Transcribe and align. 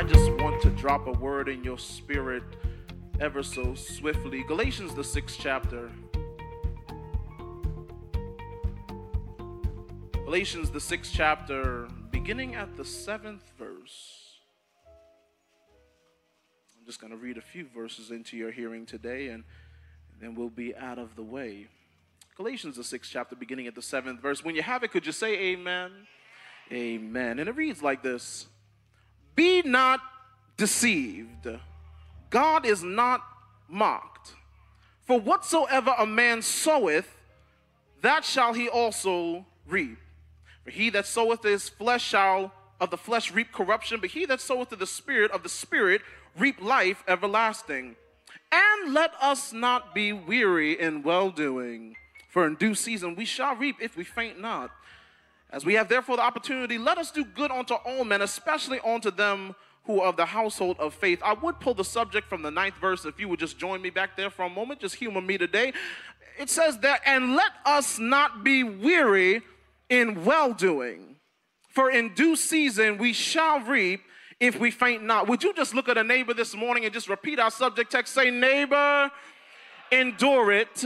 I 0.00 0.02
just 0.04 0.32
want 0.32 0.62
to 0.62 0.70
drop 0.70 1.08
a 1.08 1.12
word 1.12 1.50
in 1.50 1.62
your 1.62 1.76
spirit 1.76 2.42
ever 3.20 3.42
so 3.42 3.74
swiftly. 3.74 4.42
Galatians, 4.42 4.94
the 4.94 5.04
sixth 5.04 5.38
chapter. 5.38 5.90
Galatians, 10.24 10.70
the 10.70 10.80
sixth 10.80 11.12
chapter, 11.14 11.86
beginning 12.10 12.54
at 12.54 12.78
the 12.78 12.84
seventh 12.86 13.52
verse. 13.58 14.38
I'm 16.78 16.86
just 16.86 16.98
going 16.98 17.12
to 17.12 17.18
read 17.18 17.36
a 17.36 17.42
few 17.42 17.66
verses 17.68 18.10
into 18.10 18.38
your 18.38 18.52
hearing 18.52 18.86
today, 18.86 19.28
and 19.28 19.44
then 20.18 20.34
we'll 20.34 20.48
be 20.48 20.74
out 20.74 20.98
of 20.98 21.14
the 21.14 21.22
way. 21.22 21.66
Galatians, 22.38 22.76
the 22.76 22.84
sixth 22.84 23.10
chapter, 23.12 23.36
beginning 23.36 23.66
at 23.66 23.74
the 23.74 23.82
seventh 23.82 24.22
verse. 24.22 24.42
When 24.42 24.56
you 24.56 24.62
have 24.62 24.82
it, 24.82 24.92
could 24.92 25.04
you 25.04 25.12
say 25.12 25.34
amen? 25.52 25.90
Amen. 26.72 27.38
And 27.38 27.50
it 27.50 27.54
reads 27.54 27.82
like 27.82 28.02
this 28.02 28.46
Be 29.34 29.62
not 29.62 30.00
deceived. 30.56 31.48
God 32.30 32.64
is 32.66 32.82
not 32.82 33.22
mocked. 33.68 34.34
For 35.06 35.18
whatsoever 35.18 35.94
a 35.98 36.06
man 36.06 36.42
soweth, 36.42 37.16
that 38.02 38.24
shall 38.24 38.52
he 38.52 38.68
also 38.68 39.44
reap. 39.66 39.98
For 40.64 40.70
he 40.70 40.90
that 40.90 41.06
soweth 41.06 41.42
his 41.42 41.68
flesh 41.68 42.04
shall 42.04 42.52
of 42.80 42.90
the 42.90 42.96
flesh 42.96 43.32
reap 43.32 43.52
corruption, 43.52 44.00
but 44.00 44.10
he 44.10 44.24
that 44.26 44.40
soweth 44.40 44.70
to 44.70 44.76
the 44.76 44.86
spirit 44.86 45.30
of 45.32 45.42
the 45.42 45.48
spirit 45.48 46.02
reap 46.38 46.62
life 46.62 47.02
everlasting. 47.06 47.96
And 48.52 48.94
let 48.94 49.12
us 49.20 49.52
not 49.52 49.94
be 49.94 50.12
weary 50.12 50.78
in 50.78 51.02
well 51.02 51.30
doing, 51.30 51.96
for 52.28 52.46
in 52.46 52.56
due 52.56 52.74
season 52.74 53.14
we 53.14 53.24
shall 53.24 53.54
reap 53.54 53.76
if 53.80 53.96
we 53.96 54.04
faint 54.04 54.40
not. 54.40 54.70
As 55.52 55.64
we 55.64 55.74
have 55.74 55.88
therefore 55.88 56.16
the 56.16 56.22
opportunity, 56.22 56.78
let 56.78 56.98
us 56.98 57.10
do 57.10 57.24
good 57.24 57.50
unto 57.50 57.74
all 57.74 58.04
men, 58.04 58.22
especially 58.22 58.80
unto 58.80 59.10
them 59.10 59.54
who 59.84 60.00
are 60.00 60.08
of 60.08 60.16
the 60.16 60.26
household 60.26 60.76
of 60.78 60.94
faith. 60.94 61.20
I 61.24 61.32
would 61.32 61.58
pull 61.58 61.74
the 61.74 61.84
subject 61.84 62.28
from 62.28 62.42
the 62.42 62.50
ninth 62.50 62.76
verse 62.80 63.04
if 63.04 63.18
you 63.18 63.28
would 63.28 63.40
just 63.40 63.58
join 63.58 63.82
me 63.82 63.90
back 63.90 64.16
there 64.16 64.30
for 64.30 64.44
a 64.44 64.48
moment, 64.50 64.80
just 64.80 64.94
humor 64.94 65.20
me 65.20 65.38
today. 65.38 65.72
It 66.38 66.50
says 66.50 66.78
there, 66.78 66.98
and 67.04 67.34
let 67.34 67.50
us 67.66 67.98
not 67.98 68.44
be 68.44 68.62
weary 68.62 69.42
in 69.88 70.24
well 70.24 70.52
doing, 70.52 71.16
for 71.68 71.90
in 71.90 72.14
due 72.14 72.36
season 72.36 72.98
we 72.98 73.12
shall 73.12 73.60
reap 73.60 74.02
if 74.38 74.58
we 74.58 74.70
faint 74.70 75.02
not. 75.02 75.28
Would 75.28 75.42
you 75.42 75.52
just 75.52 75.74
look 75.74 75.88
at 75.88 75.98
a 75.98 76.04
neighbor 76.04 76.32
this 76.32 76.54
morning 76.54 76.84
and 76.84 76.94
just 76.94 77.08
repeat 77.08 77.40
our 77.40 77.50
subject 77.50 77.90
text? 77.90 78.14
Say, 78.14 78.30
neighbor, 78.30 79.10
endure 79.90 80.52
it. 80.52 80.84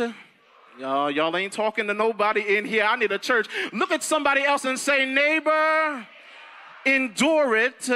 Y'all, 0.79 1.09
y'all 1.09 1.37
ain't 1.37 1.53
talking 1.53 1.87
to 1.87 1.95
nobody 1.95 2.57
in 2.57 2.65
here. 2.65 2.85
I 2.85 2.97
need 2.97 3.13
a 3.13 3.19
church. 3.19 3.47
Look 3.73 3.93
at 3.93 4.03
somebody 4.03 4.43
else 4.43 4.65
and 4.65 4.77
say, 4.79 5.07
neighbor, 5.07 6.05
endure 6.85 7.57
it. 7.57 7.89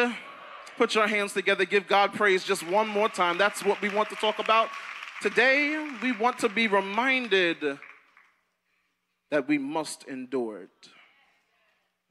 Put 0.77 0.95
your 0.95 1.09
hands 1.09 1.33
together, 1.33 1.65
give 1.65 1.89
God 1.89 2.13
praise 2.13 2.45
just 2.45 2.65
one 2.65 2.87
more 2.87 3.09
time. 3.09 3.37
That's 3.37 3.65
what 3.65 3.83
we 3.83 3.89
want 3.89 4.11
to 4.11 4.15
talk 4.15 4.39
about 4.39 4.69
today. 5.21 5.91
We 6.01 6.13
want 6.13 6.39
to 6.39 6.49
be 6.49 6.69
reminded 6.69 7.81
that 9.33 9.49
we 9.49 9.59
must 9.59 10.05
endure 10.07 10.63
it. 10.63 10.89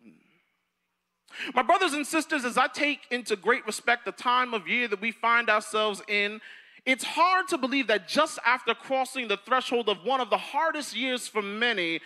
Hmm. 0.04 1.52
My 1.56 1.62
brothers 1.62 1.94
and 1.94 2.06
sisters, 2.06 2.44
as 2.44 2.58
I 2.58 2.68
take 2.68 3.00
into 3.10 3.38
great 3.38 3.66
respect 3.66 4.04
the 4.04 4.12
time 4.12 4.54
of 4.54 4.68
year 4.68 4.90
that 4.90 5.00
we 5.00 5.12
find 5.12 5.50
ourselves 5.50 6.02
in, 6.10 6.42
it's 6.88 7.04
hard 7.04 7.50
to 7.50 7.58
believe 7.58 7.88
that 7.88 8.08
just 8.08 8.40
after 8.46 8.74
crossing 8.74 9.28
the 9.28 9.36
threshold 9.36 9.90
of 9.90 10.06
one 10.06 10.22
of 10.22 10.30
the 10.30 10.38
hardest 10.38 10.96
years 10.96 11.28
for 11.28 11.42
many, 11.42 12.00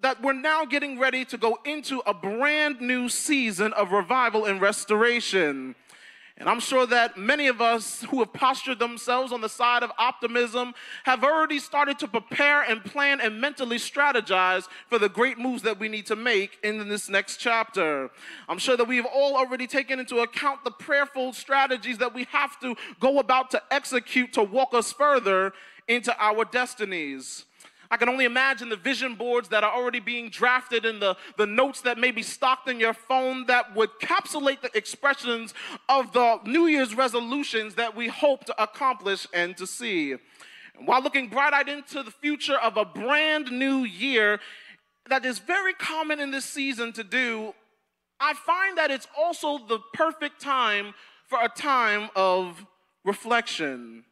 that 0.00 0.20
we're 0.20 0.32
now 0.32 0.64
getting 0.64 0.98
ready 0.98 1.24
to 1.24 1.38
go 1.38 1.56
into 1.64 2.02
a 2.04 2.12
brand 2.12 2.80
new 2.80 3.08
season 3.08 3.72
of 3.74 3.92
revival 3.92 4.44
and 4.44 4.60
restoration. 4.60 5.76
And 6.40 6.48
I'm 6.48 6.60
sure 6.60 6.86
that 6.86 7.16
many 7.16 7.48
of 7.48 7.60
us 7.60 8.04
who 8.04 8.20
have 8.20 8.32
postured 8.32 8.78
themselves 8.78 9.32
on 9.32 9.40
the 9.40 9.48
side 9.48 9.82
of 9.82 9.90
optimism 9.98 10.72
have 11.02 11.24
already 11.24 11.58
started 11.58 11.98
to 11.98 12.06
prepare 12.06 12.62
and 12.62 12.84
plan 12.84 13.20
and 13.20 13.40
mentally 13.40 13.76
strategize 13.76 14.68
for 14.86 15.00
the 15.00 15.08
great 15.08 15.36
moves 15.36 15.62
that 15.62 15.80
we 15.80 15.88
need 15.88 16.06
to 16.06 16.14
make 16.14 16.58
in 16.62 16.88
this 16.88 17.08
next 17.08 17.38
chapter. 17.38 18.10
I'm 18.48 18.58
sure 18.58 18.76
that 18.76 18.86
we 18.86 18.98
have 18.98 19.06
all 19.06 19.36
already 19.36 19.66
taken 19.66 19.98
into 19.98 20.18
account 20.20 20.62
the 20.62 20.70
prayerful 20.70 21.32
strategies 21.32 21.98
that 21.98 22.14
we 22.14 22.24
have 22.30 22.58
to 22.60 22.76
go 23.00 23.18
about 23.18 23.50
to 23.50 23.62
execute 23.72 24.32
to 24.34 24.44
walk 24.44 24.74
us 24.74 24.92
further 24.92 25.52
into 25.88 26.14
our 26.22 26.44
destinies. 26.44 27.46
I 27.90 27.96
can 27.96 28.08
only 28.08 28.26
imagine 28.26 28.68
the 28.68 28.76
vision 28.76 29.14
boards 29.14 29.48
that 29.48 29.64
are 29.64 29.72
already 29.72 30.00
being 30.00 30.28
drafted 30.28 30.84
and 30.84 31.00
the, 31.00 31.16
the 31.38 31.46
notes 31.46 31.80
that 31.82 31.96
may 31.96 32.10
be 32.10 32.22
stocked 32.22 32.68
in 32.68 32.78
your 32.78 32.92
phone 32.92 33.46
that 33.46 33.74
would 33.74 33.98
capsulate 33.98 34.60
the 34.60 34.76
expressions 34.76 35.54
of 35.88 36.12
the 36.12 36.38
New 36.44 36.66
Year's 36.66 36.94
resolutions 36.94 37.76
that 37.76 37.96
we 37.96 38.08
hope 38.08 38.44
to 38.44 38.62
accomplish 38.62 39.26
and 39.32 39.56
to 39.56 39.66
see. 39.66 40.12
And 40.12 40.86
while 40.86 41.02
looking 41.02 41.28
bright 41.28 41.54
eyed 41.54 41.68
into 41.68 42.02
the 42.02 42.10
future 42.10 42.58
of 42.58 42.76
a 42.76 42.84
brand 42.84 43.50
new 43.50 43.84
year 43.84 44.38
that 45.08 45.24
is 45.24 45.38
very 45.38 45.72
common 45.72 46.20
in 46.20 46.30
this 46.30 46.44
season 46.44 46.92
to 46.92 47.04
do, 47.04 47.54
I 48.20 48.34
find 48.34 48.76
that 48.76 48.90
it's 48.90 49.08
also 49.16 49.58
the 49.66 49.78
perfect 49.94 50.40
time 50.40 50.92
for 51.26 51.38
a 51.42 51.48
time 51.48 52.10
of 52.14 52.66
reflection. 53.04 54.04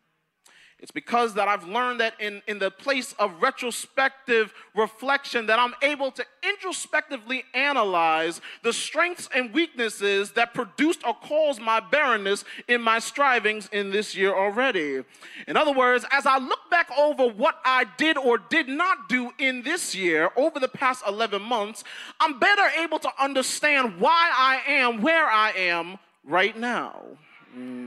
It's 0.78 0.90
because 0.90 1.32
that 1.34 1.48
I've 1.48 1.66
learned 1.66 2.00
that 2.00 2.20
in, 2.20 2.42
in 2.46 2.58
the 2.58 2.70
place 2.70 3.14
of 3.18 3.40
retrospective 3.40 4.52
reflection 4.74 5.46
that 5.46 5.58
I'm 5.58 5.72
able 5.80 6.10
to 6.10 6.24
introspectively 6.46 7.44
analyze 7.54 8.42
the 8.62 8.74
strengths 8.74 9.26
and 9.34 9.54
weaknesses 9.54 10.32
that 10.32 10.52
produced 10.52 11.00
or 11.06 11.14
caused 11.14 11.62
my 11.62 11.80
barrenness 11.80 12.44
in 12.68 12.82
my 12.82 12.98
strivings 12.98 13.70
in 13.72 13.90
this 13.90 14.14
year 14.14 14.34
already. 14.34 15.02
In 15.48 15.56
other 15.56 15.72
words, 15.72 16.04
as 16.12 16.26
I 16.26 16.36
look 16.36 16.70
back 16.70 16.90
over 16.98 17.26
what 17.26 17.58
I 17.64 17.86
did 17.96 18.18
or 18.18 18.36
did 18.36 18.68
not 18.68 19.08
do 19.08 19.32
in 19.38 19.62
this 19.62 19.94
year 19.94 20.30
over 20.36 20.60
the 20.60 20.68
past 20.68 21.02
11 21.08 21.40
months, 21.40 21.84
I'm 22.20 22.38
better 22.38 22.68
able 22.78 22.98
to 22.98 23.10
understand 23.18 23.98
why 23.98 24.30
I 24.36 24.60
am 24.70 25.00
where 25.00 25.26
I 25.26 25.52
am 25.52 25.98
right 26.22 26.56
now. 26.56 27.00
Mm. 27.56 27.85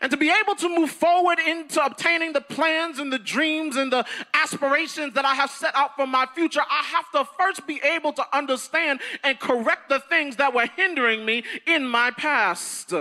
And 0.00 0.10
to 0.10 0.16
be 0.16 0.30
able 0.30 0.54
to 0.56 0.68
move 0.68 0.90
forward 0.90 1.38
into 1.38 1.84
obtaining 1.84 2.32
the 2.32 2.40
plans 2.40 2.98
and 2.98 3.12
the 3.12 3.18
dreams 3.18 3.76
and 3.76 3.92
the 3.92 4.04
aspirations 4.32 5.14
that 5.14 5.24
I 5.24 5.34
have 5.34 5.50
set 5.50 5.74
out 5.74 5.96
for 5.96 6.06
my 6.06 6.26
future, 6.34 6.60
I 6.60 6.82
have 6.82 7.10
to 7.12 7.30
first 7.38 7.66
be 7.66 7.80
able 7.82 8.12
to 8.14 8.36
understand 8.36 9.00
and 9.22 9.38
correct 9.38 9.88
the 9.88 10.00
things 10.00 10.36
that 10.36 10.54
were 10.54 10.68
hindering 10.76 11.24
me 11.24 11.44
in 11.66 11.86
my 11.86 12.10
past. 12.10 12.92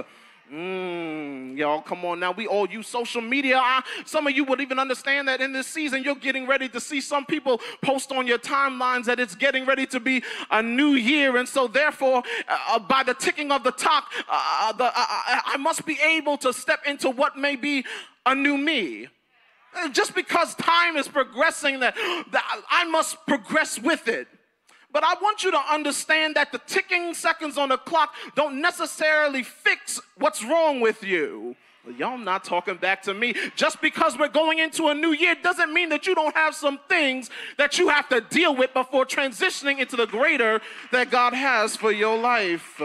Mm, 0.54 1.58
y'all, 1.58 1.82
come 1.82 2.06
on 2.06 2.20
now. 2.20 2.32
We 2.32 2.46
all 2.46 2.70
use 2.70 2.86
social 2.86 3.22
media. 3.22 3.58
I, 3.58 3.82
some 4.06 4.28
of 4.28 4.34
you 4.34 4.44
would 4.44 4.62
even 4.62 4.78
understand 4.78 5.28
that 5.28 5.42
in 5.42 5.52
this 5.52 5.66
season, 5.66 6.04
you're 6.04 6.14
getting 6.14 6.46
ready 6.46 6.70
to 6.70 6.80
see 6.80 7.02
some 7.02 7.26
people 7.26 7.60
post 7.82 8.12
on 8.12 8.28
your 8.28 8.38
timelines 8.38 9.06
that 9.06 9.20
it's 9.20 9.34
getting 9.34 9.66
ready 9.66 9.88
to 9.88 10.00
be 10.00 10.22
a 10.52 10.62
new 10.62 10.92
year. 10.92 11.38
And 11.38 11.50
so, 11.50 11.68
therefore, 11.68 12.22
uh, 12.48 12.58
uh 12.70 12.80
by 12.80 13.02
the 13.02 13.16
ticking 13.16 13.52
of 13.52 13.64
the 13.64 13.72
clock, 13.72 14.12
uh, 14.30 14.72
uh 14.72 14.74
uh, 14.80 14.92
uh, 14.96 15.40
I 15.46 15.58
must 15.58 15.88
be 15.88 15.98
able 16.00 16.38
to 16.38 16.54
step 16.54 16.82
into 16.86 17.10
what 17.10 17.36
may 17.36 17.56
be 17.56 17.84
a 18.24 18.36
new 18.36 18.56
me. 18.56 19.08
Just 19.92 20.14
because 20.14 20.54
time 20.54 20.98
is 20.98 21.08
progressing, 21.08 21.80
that, 21.80 21.96
that 22.32 22.62
I 22.70 22.84
must 22.84 23.18
progress 23.26 23.80
with 23.80 24.08
it. 24.08 24.28
But 24.94 25.04
I 25.04 25.16
want 25.16 25.44
you 25.44 25.52
to 25.52 25.60
understand 25.60 26.36
that 26.36 26.52
the 26.52 26.60
ticking 26.60 27.14
seconds 27.16 27.58
on 27.58 27.70
the 27.70 27.78
clock 27.78 28.14
don't 28.36 28.62
necessarily 28.62 29.44
fix 29.44 30.00
what's 30.18 30.44
wrong 30.46 30.80
with 30.80 31.04
you. 31.04 31.56
Y'all 31.98 32.18
not 32.18 32.46
talking 32.46 32.76
back 32.76 33.02
to 33.04 33.14
me. 33.14 33.36
Just 33.56 33.82
because 33.82 34.18
we're 34.18 34.30
going 34.30 34.60
into 34.60 34.88
a 34.88 34.94
new 34.94 35.12
year 35.12 35.36
doesn't 35.36 35.74
mean 35.74 35.90
that 35.90 36.08
you 36.08 36.16
don't 36.16 36.34
have 36.34 36.56
some 36.56 36.80
things 36.88 37.30
that 37.58 37.78
you 37.78 37.90
have 37.90 38.08
to 38.08 38.22
deal 38.22 38.56
with 38.56 38.74
before 38.74 39.06
transitioning 39.06 39.80
into 39.80 39.98
the 39.98 40.06
greater 40.06 40.62
that 40.92 41.12
God 41.12 41.34
has 41.34 41.76
for 41.76 41.92
your 41.92 42.18
life. 42.18 42.82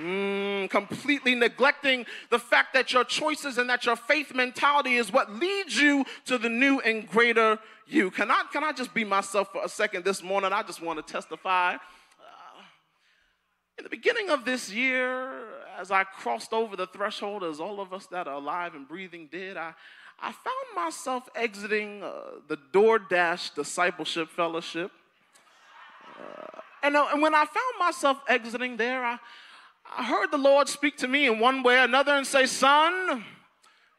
Mm, 0.00 0.70
completely 0.70 1.34
neglecting 1.34 2.06
the 2.30 2.38
fact 2.38 2.72
that 2.72 2.94
your 2.94 3.04
choices 3.04 3.58
and 3.58 3.68
that 3.68 3.84
your 3.84 3.96
faith 3.96 4.34
mentality 4.34 4.94
is 4.94 5.12
what 5.12 5.30
leads 5.30 5.78
you 5.78 6.06
to 6.24 6.38
the 6.38 6.48
new 6.48 6.80
and 6.80 7.06
greater 7.06 7.58
you. 7.86 8.10
Can 8.10 8.30
I, 8.30 8.44
can 8.50 8.64
I 8.64 8.72
just 8.72 8.94
be 8.94 9.04
myself 9.04 9.52
for 9.52 9.62
a 9.62 9.68
second 9.68 10.06
this 10.06 10.22
morning? 10.22 10.50
I 10.50 10.62
just 10.62 10.80
want 10.80 11.04
to 11.06 11.12
testify. 11.12 11.74
Uh, 11.74 11.78
in 13.76 13.84
the 13.84 13.90
beginning 13.90 14.30
of 14.30 14.46
this 14.46 14.72
year, 14.72 15.30
as 15.78 15.90
I 15.90 16.04
crossed 16.04 16.54
over 16.54 16.74
the 16.74 16.86
threshold, 16.86 17.44
as 17.44 17.60
all 17.60 17.78
of 17.78 17.92
us 17.92 18.06
that 18.06 18.26
are 18.26 18.36
alive 18.36 18.74
and 18.74 18.88
breathing 18.88 19.28
did, 19.30 19.58
I, 19.58 19.74
I 20.18 20.32
found 20.32 20.66
myself 20.74 21.28
exiting 21.34 22.02
uh, 22.02 22.12
the 22.48 22.56
DoorDash 22.72 23.56
Discipleship 23.56 24.30
Fellowship. 24.30 24.90
Uh, 26.18 26.60
and, 26.82 26.96
uh, 26.96 27.08
and 27.12 27.20
when 27.20 27.34
I 27.34 27.44
found 27.44 27.78
myself 27.78 28.22
exiting 28.26 28.78
there, 28.78 29.04
I, 29.04 29.18
I 29.96 30.04
heard 30.04 30.30
the 30.30 30.38
Lord 30.38 30.68
speak 30.68 30.96
to 30.98 31.08
me 31.08 31.26
in 31.26 31.38
one 31.38 31.62
way 31.62 31.76
or 31.76 31.84
another 31.84 32.12
and 32.12 32.26
say, 32.26 32.46
Son, 32.46 33.24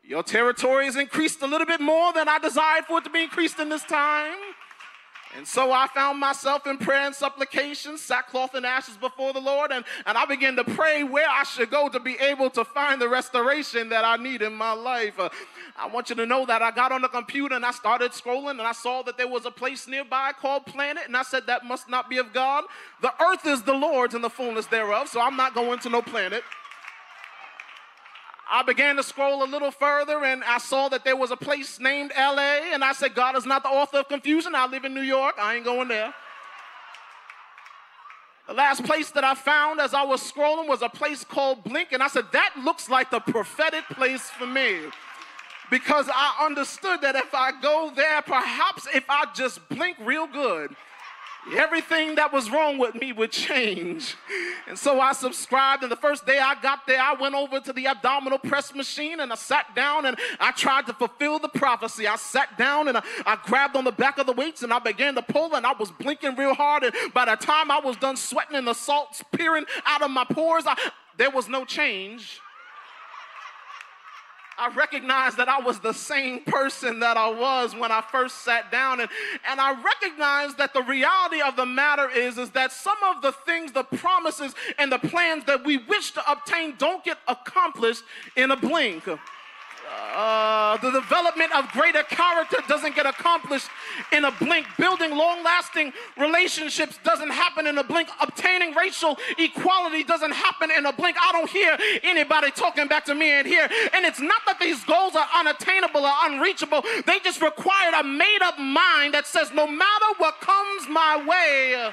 your 0.03 0.23
territory 0.23 0.85
has 0.85 0.95
increased 0.95 1.41
a 1.41 1.47
little 1.47 1.67
bit 1.67 1.81
more 1.81 2.11
than 2.13 2.27
I 2.27 2.39
desired 2.39 2.85
for 2.85 2.97
it 2.97 3.03
to 3.03 3.09
be 3.09 3.23
increased 3.23 3.59
in 3.59 3.69
this 3.69 3.83
time. 3.83 4.35
And 5.35 5.47
so 5.47 5.71
I 5.71 5.87
found 5.87 6.19
myself 6.19 6.67
in 6.67 6.77
prayer 6.77 7.07
and 7.07 7.15
supplication, 7.15 7.97
sackcloth 7.97 8.53
and 8.53 8.65
ashes 8.65 8.97
before 8.97 9.33
the 9.33 9.39
Lord, 9.39 9.71
and, 9.71 9.83
and 10.05 10.17
I 10.17 10.25
began 10.25 10.55
to 10.57 10.63
pray 10.63 11.03
where 11.03 11.27
I 11.27 11.43
should 11.43 11.71
go 11.71 11.89
to 11.89 11.99
be 11.99 12.15
able 12.19 12.49
to 12.51 12.63
find 12.63 13.01
the 13.01 13.09
restoration 13.09 13.89
that 13.89 14.05
I 14.05 14.17
need 14.17 14.41
in 14.41 14.53
my 14.53 14.73
life. 14.73 15.19
Uh, 15.19 15.29
I 15.75 15.87
want 15.87 16.09
you 16.09 16.15
to 16.17 16.25
know 16.25 16.45
that 16.45 16.61
I 16.61 16.69
got 16.69 16.91
on 16.91 17.01
the 17.01 17.07
computer 17.07 17.55
and 17.55 17.65
I 17.65 17.71
started 17.71 18.11
scrolling 18.11 18.51
and 18.51 18.61
I 18.61 18.73
saw 18.73 19.01
that 19.03 19.17
there 19.17 19.27
was 19.27 19.45
a 19.45 19.51
place 19.51 19.87
nearby 19.87 20.33
called 20.39 20.65
Planet, 20.67 21.03
and 21.07 21.17
I 21.17 21.23
said, 21.23 21.47
That 21.47 21.65
must 21.65 21.89
not 21.89 22.09
be 22.09 22.17
of 22.17 22.31
God. 22.31 22.65
The 23.01 23.13
earth 23.21 23.45
is 23.45 23.63
the 23.63 23.73
Lord's 23.73 24.13
and 24.13 24.23
the 24.23 24.29
fullness 24.29 24.67
thereof, 24.67 25.07
so 25.07 25.19
I'm 25.19 25.35
not 25.35 25.55
going 25.55 25.79
to 25.79 25.89
no 25.89 26.01
planet. 26.01 26.43
I 28.53 28.61
began 28.61 28.97
to 28.97 29.03
scroll 29.03 29.43
a 29.43 29.49
little 29.49 29.71
further 29.71 30.23
and 30.23 30.43
I 30.43 30.59
saw 30.59 30.87
that 30.89 31.03
there 31.03 31.15
was 31.15 31.31
a 31.31 31.35
place 31.35 31.79
named 31.79 32.11
LA. 32.15 32.71
And 32.71 32.83
I 32.83 32.93
said, 32.93 33.15
God 33.15 33.35
is 33.35 33.47
not 33.47 33.63
the 33.63 33.69
author 33.69 33.97
of 33.97 34.07
confusion. 34.07 34.53
I 34.53 34.67
live 34.67 34.85
in 34.85 34.93
New 34.93 35.01
York. 35.01 35.33
I 35.39 35.55
ain't 35.55 35.65
going 35.65 35.87
there. 35.87 36.13
The 38.47 38.53
last 38.53 38.83
place 38.83 39.09
that 39.09 39.23
I 39.23 39.33
found 39.33 39.79
as 39.79 39.95
I 39.95 40.03
was 40.03 40.21
scrolling 40.21 40.67
was 40.67 40.83
a 40.83 40.89
place 40.89 41.23
called 41.23 41.63
Blink. 41.63 41.93
And 41.93 42.03
I 42.03 42.07
said, 42.07 42.25
that 42.33 42.53
looks 42.63 42.91
like 42.91 43.09
the 43.09 43.21
prophetic 43.21 43.85
place 43.85 44.29
for 44.29 44.45
me. 44.45 44.81
Because 45.71 46.07
I 46.13 46.45
understood 46.45 47.01
that 47.01 47.15
if 47.15 47.33
I 47.33 47.59
go 47.59 47.91
there, 47.95 48.21
perhaps 48.21 48.87
if 48.93 49.05
I 49.09 49.25
just 49.33 49.67
blink 49.69 49.97
real 49.99 50.27
good, 50.27 50.75
everything 51.57 52.15
that 52.15 52.31
was 52.31 52.49
wrong 52.49 52.77
with 52.77 52.95
me 52.95 53.11
would 53.11 53.31
change. 53.31 54.15
And 54.67 54.77
so 54.77 54.99
I 54.99 55.13
subscribed, 55.13 55.83
and 55.83 55.91
the 55.91 55.97
first 55.97 56.25
day 56.25 56.39
I 56.39 56.55
got 56.61 56.87
there, 56.87 57.01
I 57.01 57.13
went 57.13 57.35
over 57.35 57.59
to 57.59 57.73
the 57.73 57.87
abdominal 57.87 58.39
press 58.39 58.73
machine 58.73 59.19
and 59.19 59.31
I 59.31 59.35
sat 59.35 59.75
down 59.75 60.05
and 60.05 60.17
I 60.39 60.51
tried 60.51 60.85
to 60.87 60.93
fulfill 60.93 61.39
the 61.39 61.49
prophecy. 61.49 62.07
I 62.07 62.15
sat 62.15 62.57
down 62.57 62.87
and 62.87 62.97
I, 62.97 63.03
I 63.25 63.37
grabbed 63.43 63.75
on 63.75 63.83
the 63.83 63.91
back 63.91 64.17
of 64.17 64.25
the 64.25 64.33
weights 64.33 64.63
and 64.63 64.73
I 64.73 64.79
began 64.79 65.15
to 65.15 65.21
pull, 65.21 65.55
and 65.55 65.65
I 65.65 65.73
was 65.73 65.91
blinking 65.91 66.35
real 66.35 66.53
hard. 66.53 66.83
And 66.83 66.93
by 67.13 67.25
the 67.25 67.35
time 67.35 67.71
I 67.71 67.79
was 67.79 67.97
done 67.97 68.17
sweating 68.17 68.55
and 68.55 68.67
the 68.67 68.73
salts 68.73 69.23
peering 69.31 69.65
out 69.85 70.01
of 70.01 70.11
my 70.11 70.25
pores, 70.25 70.65
I, 70.65 70.77
there 71.17 71.29
was 71.29 71.47
no 71.47 71.65
change. 71.65 72.39
I 74.57 74.73
recognized 74.73 75.37
that 75.37 75.49
I 75.49 75.59
was 75.59 75.79
the 75.79 75.93
same 75.93 76.41
person 76.41 76.99
that 76.99 77.17
I 77.17 77.29
was 77.29 77.75
when 77.75 77.91
I 77.91 78.01
first 78.01 78.43
sat 78.43 78.71
down. 78.71 78.99
And, 78.99 79.09
and 79.49 79.59
I 79.59 79.81
recognized 79.81 80.57
that 80.57 80.73
the 80.73 80.83
reality 80.83 81.41
of 81.41 81.55
the 81.55 81.65
matter 81.65 82.09
is, 82.09 82.37
is 82.37 82.51
that 82.51 82.71
some 82.71 82.97
of 83.05 83.21
the 83.21 83.31
things, 83.31 83.71
the 83.71 83.83
promises, 83.83 84.53
and 84.77 84.91
the 84.91 84.99
plans 84.99 85.45
that 85.45 85.65
we 85.65 85.77
wish 85.77 86.11
to 86.11 86.31
obtain 86.31 86.75
don't 86.77 87.03
get 87.03 87.17
accomplished 87.27 88.03
in 88.35 88.51
a 88.51 88.55
blink. 88.55 89.03
Uh, 90.15 90.77
the 90.77 90.91
development 90.91 91.53
of 91.55 91.67
greater 91.71 92.03
character 92.03 92.57
doesn't 92.67 92.95
get 92.95 93.05
accomplished 93.05 93.67
in 94.11 94.25
a 94.25 94.31
blink. 94.31 94.65
Building 94.77 95.15
long 95.15 95.43
lasting 95.43 95.91
relationships 96.17 96.99
doesn't 97.03 97.31
happen 97.31 97.67
in 97.67 97.77
a 97.77 97.83
blink. 97.83 98.09
Obtaining 98.21 98.73
racial 98.75 99.17
equality 99.37 100.03
doesn't 100.03 100.31
happen 100.31 100.69
in 100.71 100.85
a 100.85 100.93
blink. 100.93 101.17
I 101.19 101.31
don't 101.31 101.49
hear 101.49 101.77
anybody 102.03 102.51
talking 102.51 102.87
back 102.87 103.05
to 103.05 103.15
me 103.15 103.39
in 103.39 103.45
here. 103.45 103.67
And 103.93 104.05
it's 104.05 104.19
not 104.19 104.41
that 104.45 104.59
these 104.59 104.83
goals 104.83 105.15
are 105.15 105.27
unattainable 105.35 106.05
or 106.05 106.13
unreachable, 106.23 106.83
they 107.05 107.19
just 107.19 107.41
require 107.41 107.91
a 107.99 108.03
made 108.03 108.41
up 108.41 108.59
mind 108.59 109.13
that 109.13 109.25
says, 109.25 109.51
no 109.51 109.67
matter 109.67 110.05
what 110.17 110.39
comes 110.41 110.87
my 110.89 111.23
way, 111.27 111.91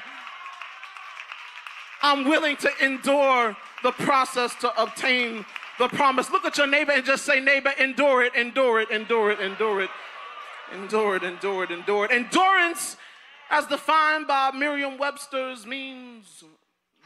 I'm 2.03 2.27
willing 2.27 2.57
to 2.57 2.71
endure 2.83 3.55
the 3.83 3.91
process 3.91 4.53
to 4.55 4.81
obtain 4.81 5.45
the 5.81 5.89
promise. 5.89 6.29
Look 6.29 6.45
at 6.45 6.57
your 6.57 6.67
neighbor 6.67 6.91
and 6.91 7.03
just 7.03 7.25
say, 7.25 7.39
neighbor, 7.39 7.71
endure 7.79 8.23
it, 8.23 8.35
endure 8.35 8.81
it, 8.81 8.91
endure 8.91 9.31
it, 9.31 9.39
endure 9.39 9.81
it, 9.81 9.89
endure 10.71 11.15
it, 11.15 11.23
endure 11.23 11.63
it, 11.63 11.71
endure 11.71 12.05
it. 12.05 12.11
Endurance, 12.11 12.97
as 13.49 13.65
defined 13.65 14.27
by 14.27 14.51
Merriam 14.51 14.99
Webster's, 14.99 15.65
means 15.65 16.43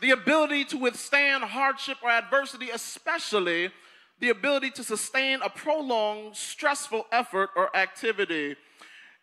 the 0.01 0.11
ability 0.11 0.65
to 0.65 0.77
withstand 0.77 1.45
hardship 1.45 1.97
or 2.03 2.09
adversity, 2.09 2.69
especially 2.69 3.71
the 4.19 4.29
ability 4.29 4.71
to 4.71 4.83
sustain 4.83 5.41
a 5.41 5.49
prolonged, 5.49 6.35
stressful 6.35 7.05
effort 7.13 7.51
or 7.55 7.75
activity. 7.75 8.57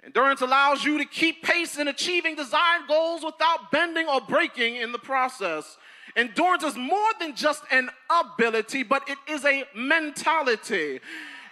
Endurance 0.02 0.40
allows 0.40 0.82
you 0.82 0.96
to 0.96 1.04
keep 1.04 1.42
pace 1.42 1.76
in 1.76 1.88
achieving 1.88 2.36
desired 2.36 2.88
goals 2.88 3.22
without 3.22 3.70
bending 3.70 4.08
or 4.08 4.20
breaking 4.22 4.76
in 4.76 4.92
the 4.92 4.98
process. 4.98 5.76
Endurance 6.16 6.64
is 6.64 6.76
more 6.76 7.10
than 7.18 7.34
just 7.34 7.62
an 7.70 7.90
ability, 8.10 8.82
but 8.82 9.08
it 9.08 9.18
is 9.28 9.44
a 9.44 9.64
mentality. 9.74 11.00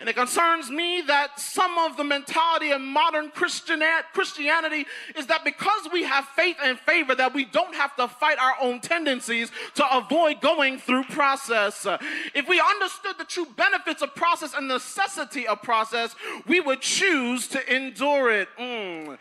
And 0.00 0.08
it 0.08 0.16
concerns 0.16 0.70
me 0.70 1.02
that 1.02 1.38
some 1.38 1.76
of 1.76 1.98
the 1.98 2.04
mentality 2.04 2.70
in 2.70 2.82
modern 2.82 3.30
Christianity 3.30 4.86
is 5.14 5.26
that 5.26 5.44
because 5.44 5.88
we 5.92 6.04
have 6.04 6.24
faith 6.24 6.56
and 6.62 6.78
favor, 6.78 7.14
that 7.14 7.34
we 7.34 7.44
don't 7.44 7.74
have 7.74 7.94
to 7.96 8.08
fight 8.08 8.38
our 8.38 8.54
own 8.62 8.80
tendencies 8.80 9.52
to 9.74 9.96
avoid 9.96 10.40
going 10.40 10.78
through 10.78 11.04
process. 11.04 11.86
If 12.34 12.48
we 12.48 12.58
understood 12.60 13.16
the 13.18 13.26
true 13.26 13.46
benefits 13.56 14.00
of 14.00 14.14
process 14.14 14.54
and 14.54 14.68
necessity 14.68 15.46
of 15.46 15.60
process, 15.60 16.14
we 16.46 16.60
would 16.60 16.80
choose 16.80 17.46
to 17.48 17.74
endure 17.74 18.30
it. 18.30 18.48
Mm. 18.58 19.18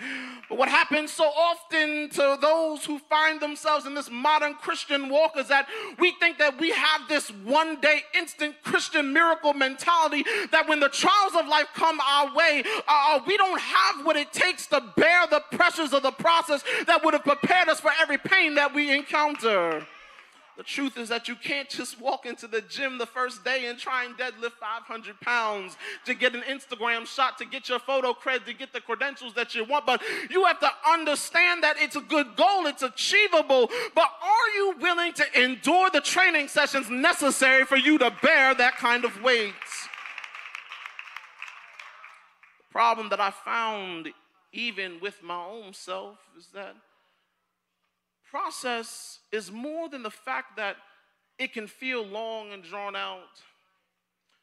But 0.49 0.57
what 0.57 0.67
happens 0.67 1.11
so 1.11 1.25
often 1.25 2.09
to 2.09 2.37
those 2.41 2.83
who 2.83 2.97
find 2.97 3.39
themselves 3.39 3.85
in 3.85 3.93
this 3.93 4.09
modern 4.09 4.55
Christian 4.55 5.07
walk 5.07 5.37
is 5.37 5.47
that 5.47 5.67
we 5.99 6.11
think 6.19 6.39
that 6.39 6.59
we 6.59 6.71
have 6.71 7.07
this 7.07 7.29
one 7.29 7.79
day 7.79 8.01
instant 8.17 8.55
Christian 8.63 9.13
miracle 9.13 9.53
mentality 9.53 10.25
that 10.51 10.67
when 10.67 10.79
the 10.79 10.89
trials 10.89 11.35
of 11.35 11.47
life 11.47 11.67
come 11.75 11.99
our 11.99 12.33
way, 12.35 12.63
uh, 12.87 13.19
we 13.27 13.37
don't 13.37 13.61
have 13.61 14.05
what 14.05 14.15
it 14.15 14.33
takes 14.33 14.65
to 14.67 14.81
bear 14.97 15.27
the 15.27 15.41
pressures 15.51 15.93
of 15.93 16.01
the 16.01 16.11
process 16.11 16.63
that 16.87 17.03
would 17.05 17.13
have 17.13 17.23
prepared 17.23 17.69
us 17.69 17.79
for 17.79 17.91
every 18.01 18.17
pain 18.17 18.55
that 18.55 18.73
we 18.73 18.91
encounter. 18.91 19.85
The 20.59 20.65
truth 20.65 20.97
is 20.97 21.07
that 21.07 21.29
you 21.29 21.35
can't 21.35 21.69
just 21.69 22.01
walk 22.01 22.25
into 22.25 22.45
the 22.45 22.59
gym 22.59 22.97
the 22.97 23.05
first 23.05 23.45
day 23.45 23.67
and 23.67 23.79
try 23.79 24.03
and 24.03 24.13
deadlift 24.17 24.59
500 24.59 25.17
pounds 25.21 25.77
to 26.03 26.13
get 26.13 26.35
an 26.35 26.41
Instagram 26.41 27.07
shot, 27.07 27.37
to 27.37 27.45
get 27.45 27.69
your 27.69 27.79
photo 27.79 28.11
cred, 28.11 28.43
to 28.43 28.53
get 28.53 28.73
the 28.73 28.81
credentials 28.81 29.33
that 29.35 29.55
you 29.55 29.63
want. 29.63 29.85
But 29.85 30.01
you 30.29 30.43
have 30.43 30.59
to 30.59 30.69
understand 30.85 31.63
that 31.63 31.77
it's 31.79 31.95
a 31.95 32.01
good 32.01 32.35
goal, 32.35 32.65
it's 32.65 32.83
achievable. 32.83 33.69
But 33.95 34.09
are 34.21 34.49
you 34.57 34.75
willing 34.81 35.13
to 35.13 35.41
endure 35.41 35.91
the 35.91 36.01
training 36.01 36.49
sessions 36.49 36.89
necessary 36.89 37.63
for 37.63 37.77
you 37.77 37.97
to 37.97 38.13
bear 38.21 38.53
that 38.53 38.75
kind 38.75 39.05
of 39.05 39.23
weight? 39.23 39.53
The 42.57 42.71
problem 42.73 43.07
that 43.11 43.21
I 43.21 43.31
found 43.31 44.09
even 44.51 44.99
with 44.99 45.23
my 45.23 45.41
own 45.41 45.73
self 45.73 46.17
is 46.37 46.47
that 46.53 46.75
process 48.29 49.19
is 49.31 49.51
more 49.51 49.89
than 49.89 50.03
the 50.03 50.11
fact 50.11 50.57
that 50.57 50.77
it 51.37 51.53
can 51.53 51.67
feel 51.67 52.05
long 52.05 52.51
and 52.51 52.63
drawn 52.63 52.95
out. 52.95 53.41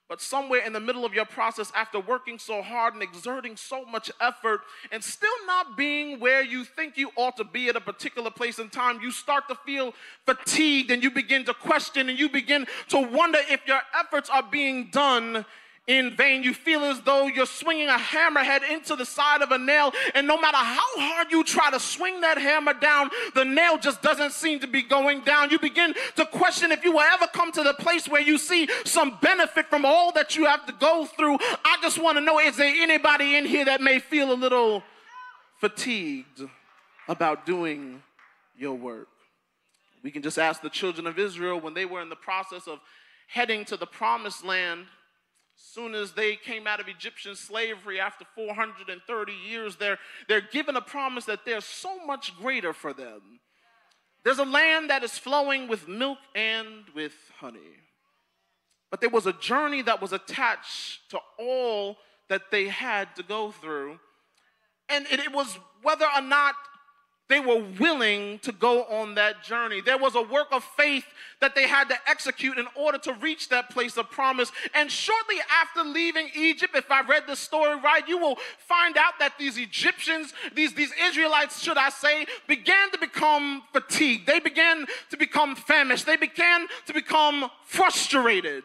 But 0.08 0.20
somewhere 0.20 0.64
in 0.64 0.72
the 0.72 0.78
middle 0.78 1.04
of 1.04 1.14
your 1.14 1.24
process, 1.24 1.72
after 1.74 1.98
working 1.98 2.38
so 2.38 2.62
hard 2.62 2.94
and 2.94 3.02
exerting 3.02 3.56
so 3.56 3.84
much 3.84 4.08
effort 4.20 4.60
and 4.92 5.02
still 5.02 5.28
not 5.46 5.76
being 5.76 6.20
where 6.20 6.42
you 6.42 6.64
think 6.64 6.96
you 6.96 7.10
ought 7.16 7.36
to 7.38 7.44
be 7.44 7.68
at 7.68 7.74
a 7.74 7.80
particular 7.80 8.30
place 8.30 8.60
in 8.60 8.68
time, 8.68 9.00
you 9.02 9.10
start 9.10 9.48
to 9.48 9.56
feel 9.66 9.94
fatigued 10.24 10.92
and 10.92 11.02
you 11.02 11.10
begin 11.10 11.44
to 11.44 11.54
question 11.54 12.08
and 12.08 12.18
you 12.18 12.28
begin 12.28 12.66
to 12.88 13.00
wonder 13.00 13.40
if 13.50 13.66
your 13.66 13.80
efforts 13.98 14.30
are 14.30 14.44
being 14.44 14.90
done 14.92 15.44
in 15.86 16.16
vain. 16.16 16.42
You 16.42 16.52
feel 16.52 16.84
as 16.84 17.00
though 17.00 17.26
you're 17.26 17.46
swinging 17.46 17.88
a 17.88 17.96
hammerhead 17.96 18.68
into 18.70 18.96
the 18.96 19.04
side 19.04 19.42
of 19.42 19.52
a 19.52 19.58
nail, 19.58 19.92
and 20.14 20.26
no 20.26 20.38
matter 20.38 20.56
how 20.56 20.98
hard 20.98 21.30
you 21.30 21.44
try 21.44 21.70
to 21.70 21.80
swing 21.80 22.20
that 22.22 22.38
hammer 22.38 22.74
down, 22.74 23.10
the 23.34 23.44
nail 23.44 23.78
just 23.78 24.02
doesn't 24.02 24.32
seem 24.32 24.60
to 24.60 24.66
be 24.66 24.82
going 24.82 25.20
down. 25.20 25.50
You 25.50 25.58
begin 25.58 25.94
to 26.16 26.26
question 26.26 26.72
if 26.72 26.84
you 26.84 26.92
will 26.92 27.00
ever 27.00 27.26
come 27.28 27.52
to 27.52 27.62
the 27.62 27.74
place 27.74 28.08
where 28.08 28.20
you 28.20 28.38
see 28.38 28.68
some 28.84 29.18
benefit 29.20 29.66
from 29.66 29.84
all 29.84 30.12
that 30.12 30.36
you 30.36 30.46
have 30.46 30.66
to 30.66 30.72
go 30.72 31.06
through. 31.06 31.38
I 31.64 31.78
just 31.82 32.02
want 32.02 32.18
to 32.18 32.20
know 32.20 32.38
is 32.38 32.56
there 32.56 32.74
anybody 32.74 33.36
in 33.36 33.44
here 33.46 33.64
that 33.66 33.80
may 33.80 33.98
feel 33.98 34.32
a 34.32 34.34
little 34.34 34.82
fatigued 35.60 36.42
about 37.08 37.46
doing 37.46 38.02
your 38.56 38.74
work? 38.74 39.08
We 40.02 40.10
can 40.10 40.22
just 40.22 40.38
ask 40.38 40.62
the 40.62 40.70
children 40.70 41.06
of 41.06 41.18
Israel 41.18 41.60
when 41.60 41.74
they 41.74 41.84
were 41.84 42.00
in 42.00 42.08
the 42.08 42.16
process 42.16 42.68
of 42.68 42.78
heading 43.28 43.64
to 43.64 43.76
the 43.76 43.86
promised 43.86 44.44
land 44.44 44.86
soon 45.56 45.94
as 45.94 46.12
they 46.12 46.36
came 46.36 46.66
out 46.66 46.80
of 46.80 46.88
Egyptian 46.88 47.34
slavery 47.34 47.98
after 47.98 48.24
430 48.34 49.32
years, 49.32 49.76
they're, 49.76 49.98
they're 50.28 50.40
given 50.40 50.76
a 50.76 50.80
promise 50.80 51.24
that 51.24 51.44
there's 51.44 51.64
so 51.64 52.04
much 52.04 52.36
greater 52.36 52.72
for 52.72 52.92
them. 52.92 53.40
There's 54.24 54.38
a 54.38 54.44
land 54.44 54.90
that 54.90 55.02
is 55.02 55.16
flowing 55.16 55.68
with 55.68 55.88
milk 55.88 56.18
and 56.34 56.84
with 56.94 57.14
honey. 57.38 57.60
But 58.90 59.00
there 59.00 59.10
was 59.10 59.26
a 59.26 59.32
journey 59.32 59.82
that 59.82 60.02
was 60.02 60.12
attached 60.12 61.10
to 61.10 61.20
all 61.38 61.96
that 62.28 62.50
they 62.50 62.68
had 62.68 63.14
to 63.16 63.22
go 63.22 63.50
through. 63.50 63.98
And 64.88 65.06
it, 65.10 65.20
it 65.20 65.32
was 65.32 65.58
whether 65.82 66.06
or 66.06 66.22
not 66.22 66.54
they 67.28 67.40
were 67.40 67.62
willing 67.80 68.38
to 68.40 68.52
go 68.52 68.84
on 68.84 69.14
that 69.16 69.42
journey. 69.42 69.80
There 69.80 69.98
was 69.98 70.14
a 70.14 70.22
work 70.22 70.48
of 70.52 70.62
faith 70.62 71.04
that 71.40 71.54
they 71.54 71.66
had 71.66 71.88
to 71.88 71.96
execute 72.08 72.56
in 72.56 72.66
order 72.74 72.98
to 72.98 73.12
reach 73.14 73.48
that 73.48 73.70
place 73.70 73.96
of 73.96 74.10
promise. 74.10 74.52
And 74.74 74.90
shortly 74.90 75.36
after 75.62 75.82
leaving 75.82 76.30
Egypt, 76.34 76.74
if 76.76 76.90
I 76.90 77.02
read 77.02 77.24
the 77.26 77.36
story 77.36 77.78
right, 77.80 78.06
you 78.06 78.18
will 78.18 78.38
find 78.58 78.96
out 78.96 79.18
that 79.18 79.34
these 79.38 79.58
Egyptians, 79.58 80.32
these, 80.54 80.72
these 80.74 80.92
Israelites, 81.02 81.60
should 81.62 81.76
I 81.76 81.90
say, 81.90 82.26
began 82.46 82.90
to 82.92 82.98
become 82.98 83.62
fatigued. 83.72 84.26
They 84.26 84.38
began 84.38 84.86
to 85.10 85.16
become 85.16 85.56
famished. 85.56 86.06
They 86.06 86.16
began 86.16 86.66
to 86.86 86.94
become 86.94 87.50
frustrated. 87.64 88.64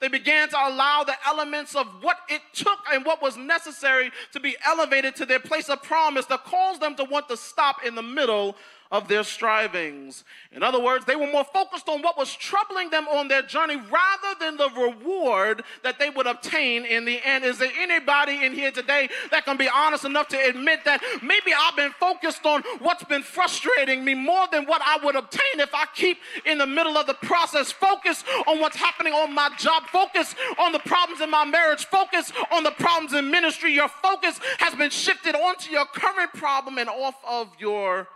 They 0.00 0.08
began 0.08 0.48
to 0.50 0.56
allow 0.56 1.02
the 1.02 1.16
elements 1.26 1.74
of 1.74 1.86
what 2.02 2.18
it 2.28 2.40
took 2.52 2.78
and 2.92 3.04
what 3.04 3.20
was 3.20 3.36
necessary 3.36 4.12
to 4.32 4.38
be 4.38 4.56
elevated 4.64 5.16
to 5.16 5.26
their 5.26 5.40
place 5.40 5.68
of 5.68 5.82
promise 5.82 6.26
that 6.26 6.44
caused 6.44 6.80
them 6.80 6.94
to 6.96 7.04
want 7.04 7.28
to 7.28 7.36
stop 7.36 7.84
in 7.84 7.96
the 7.96 8.02
middle 8.02 8.54
of 8.90 9.08
their 9.08 9.22
strivings. 9.22 10.24
In 10.52 10.62
other 10.62 10.80
words, 10.80 11.04
they 11.04 11.16
were 11.16 11.30
more 11.30 11.44
focused 11.44 11.88
on 11.88 12.00
what 12.02 12.16
was 12.16 12.34
troubling 12.34 12.90
them 12.90 13.06
on 13.08 13.28
their 13.28 13.42
journey 13.42 13.76
rather 13.76 14.38
than 14.40 14.56
the 14.56 14.70
reward 14.70 15.62
that 15.82 15.98
they 15.98 16.10
would 16.10 16.26
obtain 16.26 16.84
in 16.84 17.04
the 17.04 17.20
end. 17.24 17.44
Is 17.44 17.58
there 17.58 17.70
anybody 17.78 18.44
in 18.44 18.54
here 18.54 18.70
today 18.70 19.08
that 19.30 19.44
can 19.44 19.56
be 19.56 19.68
honest 19.68 20.04
enough 20.04 20.28
to 20.28 20.38
admit 20.38 20.84
that 20.84 21.02
maybe 21.22 21.52
I've 21.58 21.76
been 21.76 21.92
focused 21.92 22.46
on 22.46 22.62
what's 22.80 23.04
been 23.04 23.22
frustrating 23.22 24.04
me 24.04 24.14
more 24.14 24.46
than 24.50 24.64
what 24.64 24.80
I 24.84 24.98
would 25.04 25.16
obtain 25.16 25.60
if 25.60 25.74
I 25.74 25.84
keep 25.94 26.18
in 26.46 26.58
the 26.58 26.66
middle 26.66 26.96
of 26.96 27.06
the 27.06 27.14
process? 27.14 27.70
Focus 27.70 28.24
on 28.46 28.60
what's 28.60 28.76
happening 28.76 29.12
on 29.12 29.34
my 29.34 29.50
job, 29.58 29.84
focus 29.88 30.34
on 30.58 30.72
the 30.72 30.78
problems 30.78 31.20
in 31.20 31.30
my 31.30 31.44
marriage, 31.44 31.84
focus 31.86 32.32
on 32.50 32.62
the 32.62 32.70
problems 32.70 33.12
in 33.12 33.30
ministry. 33.30 33.72
Your 33.72 33.88
focus 33.88 34.40
has 34.58 34.74
been 34.74 34.90
shifted 34.90 35.34
onto 35.34 35.70
your 35.70 35.84
current 35.86 36.32
problem 36.32 36.78
and 36.78 36.88
off 36.88 37.16
of 37.26 37.48
your 37.58 38.08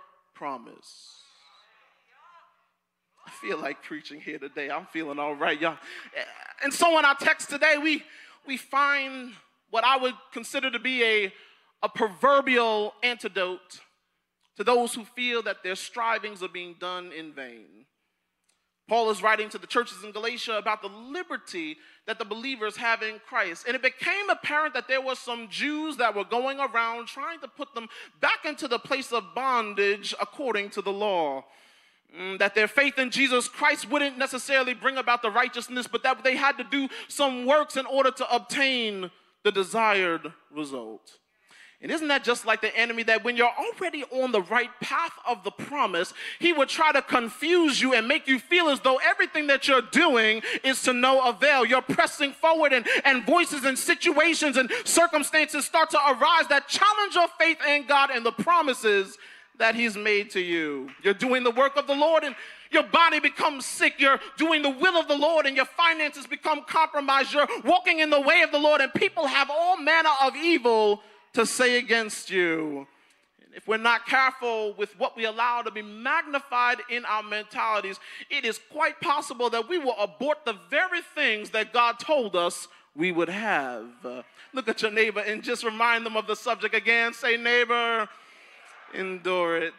promise. 0.43 1.21
I 3.25 3.31
feel 3.31 3.61
like 3.61 3.85
preaching 3.85 4.21
here 4.21 4.41
today. 4.41 4.71
I'm 4.71 4.87
feeling 4.87 5.21
all 5.21 5.37
right, 5.37 5.61
y'all. 5.61 5.79
And 6.65 6.75
so 6.75 6.99
in 6.99 7.05
our 7.05 7.15
text 7.15 7.49
today, 7.49 7.77
we, 7.81 8.03
we 8.45 8.57
find 8.57 9.35
what 9.71 9.85
I 9.85 9.99
would 9.99 10.15
consider 10.33 10.69
to 10.73 10.81
be 10.81 11.05
a, 11.05 11.33
a 11.85 11.89
proverbial 11.89 12.93
antidote 13.05 13.83
to 14.57 14.65
those 14.65 14.95
who 14.95 15.05
feel 15.05 15.45
that 15.45 15.63
their 15.63 15.77
strivings 15.77 16.43
are 16.43 16.49
being 16.49 16.75
done 16.81 17.13
in 17.13 17.33
vain. 17.33 17.87
Paul 18.93 19.09
is 19.09 19.23
writing 19.23 19.49
to 19.49 19.57
the 19.57 19.67
churches 19.67 20.05
in 20.05 20.13
Galatia 20.13 20.59
about 20.59 20.83
the 20.83 20.89
liberty 20.89 21.79
that 22.07 22.19
the 22.19 22.27
believers 22.27 22.77
have 22.77 23.03
in 23.03 23.23
Christ. 23.27 23.65
And 23.67 23.75
it 23.75 23.81
became 23.81 24.29
apparent 24.29 24.75
that 24.75 24.87
there 24.87 25.01
were 25.01 25.15
some 25.15 25.49
Jews 25.49 25.97
that 25.97 26.15
were 26.15 26.27
going 26.27 26.61
around 26.61 27.07
trying 27.07 27.41
to 27.41 27.49
put 27.49 27.75
them 27.75 27.89
back 28.21 28.45
into 28.45 28.69
the 28.69 28.79
place 28.79 29.11
of 29.11 29.35
bondage 29.35 30.15
according 30.21 30.69
to 30.73 30.83
the 30.83 30.93
law. 30.93 31.43
Mm, 32.15 32.39
that 32.39 32.55
their 32.55 32.69
faith 32.69 32.99
in 32.99 33.11
Jesus 33.11 33.49
Christ 33.49 33.89
wouldn't 33.89 34.19
necessarily 34.19 34.75
bring 34.75 34.99
about 34.99 35.23
the 35.23 35.31
righteousness, 35.31 35.87
but 35.87 36.03
that 36.03 36.23
they 36.23 36.37
had 36.37 36.59
to 36.59 36.65
do 36.65 36.87
some 37.09 37.47
works 37.47 37.79
in 37.79 37.87
order 37.87 38.11
to 38.11 38.31
obtain 38.31 39.11
the 39.43 39.53
desired 39.53 40.35
result. 40.51 41.17
And 41.83 41.91
isn't 41.91 42.07
that 42.09 42.23
just 42.23 42.47
like 42.47 42.61
the 42.61 42.75
enemy 42.77 43.03
that 43.05 43.25
when 43.25 43.37
you're 43.37 43.51
already 43.51 44.05
on 44.05 44.31
the 44.31 44.43
right 44.43 44.71
path 44.81 45.13
of 45.29 45.43
the 45.43 45.51
promise, 45.51 46.15
he 46.39 46.53
would 46.53 46.69
try 46.69 46.93
to 46.93 47.03
confuse 47.03 47.83
you 47.83 47.93
and 47.93 48.07
make 48.07 48.29
you 48.29 48.39
feel 48.39 48.69
as 48.69 48.79
though 48.81 49.01
everything 49.05 49.49
that 49.49 49.67
you're 49.67 49.83
doing 49.83 50.43
is 50.63 50.81
to 50.83 50.93
no 50.93 51.29
avail. 51.29 51.67
You're 51.67 51.83
pressing 51.83 52.33
forward, 52.33 52.73
and, 52.73 52.87
and 53.05 53.27
voices 53.27 53.65
and 53.65 53.77
situations 53.77 54.57
and 54.57 54.71
circumstances 54.85 55.65
start 55.65 55.91
to 55.91 55.99
arise 55.99 56.47
that 56.51 56.69
challenge 56.69 57.17
your 57.17 57.29
faith 57.37 57.59
in 57.69 57.87
God 57.87 58.11
and 58.11 58.25
the 58.25 58.31
promises 58.31 59.19
that 59.59 59.75
he's 59.75 59.97
made 59.97 60.31
to 60.31 60.41
you. 60.41 60.89
You're 61.03 61.15
doing 61.15 61.43
the 61.43 61.51
work 61.51 61.77
of 61.77 61.89
the 61.89 61.95
Lord 61.95 62.23
and 62.23 62.37
your 62.71 62.85
body 62.85 63.19
becomes 63.19 63.67
sick. 63.67 63.95
You're 63.99 64.21
doing 64.39 64.63
the 64.63 64.71
will 64.71 64.97
of 64.97 65.09
the 65.09 65.17
Lord 65.17 65.47
and 65.47 65.57
your 65.57 65.67
finances 65.67 66.27
become 66.29 66.63
compromised. 66.65 67.35
You're 67.35 67.49
walking 67.65 67.99
in 67.99 68.09
the 68.09 68.21
way 68.21 68.43
of 68.43 68.53
the 68.53 68.59
Lord 68.59 68.81
and 68.81 68.95
people 68.95 69.27
have 69.27 69.51
all 69.51 69.77
manner 69.77 70.11
of 70.23 70.37
evil 70.37 71.03
to 71.35 71.47
say 71.47 71.79
against 71.79 72.31
you. 72.31 72.87
And 73.45 73.55
If 73.55 73.67
we're 73.67 73.77
not 73.77 74.07
careful 74.07 74.75
with 74.75 74.99
what 74.99 75.17
we 75.17 75.25
allow 75.25 75.63
to 75.63 75.71
be 75.71 75.83
magnified 75.83 76.79
in 76.91 77.05
our 77.05 77.23
mentalities, 77.23 77.99
it 78.31 78.45
is 78.45 78.61
quite 78.71 79.01
possible 79.01 79.51
that 79.51 79.69
we 79.69 79.79
will 79.79 79.97
abort 79.99 80.45
the 80.45 80.57
very 80.71 81.01
things 81.15 81.51
that 81.51 81.73
God 81.73 81.99
told 81.99 82.37
us 82.37 82.69
we 82.95 83.13
would 83.13 83.29
have. 83.29 83.87
Look 84.53 84.69
at 84.69 84.83
your 84.83 84.91
neighbor 84.91 85.21
and 85.21 85.43
just 85.43 85.65
remind 85.65 86.05
them 86.05 86.17
of 86.17 86.27
the 86.27 86.37
subject 86.37 86.75
again. 86.75 87.15
Say, 87.15 87.37
neighbor, 87.37 88.09
endure 88.95 89.57
it 89.57 89.75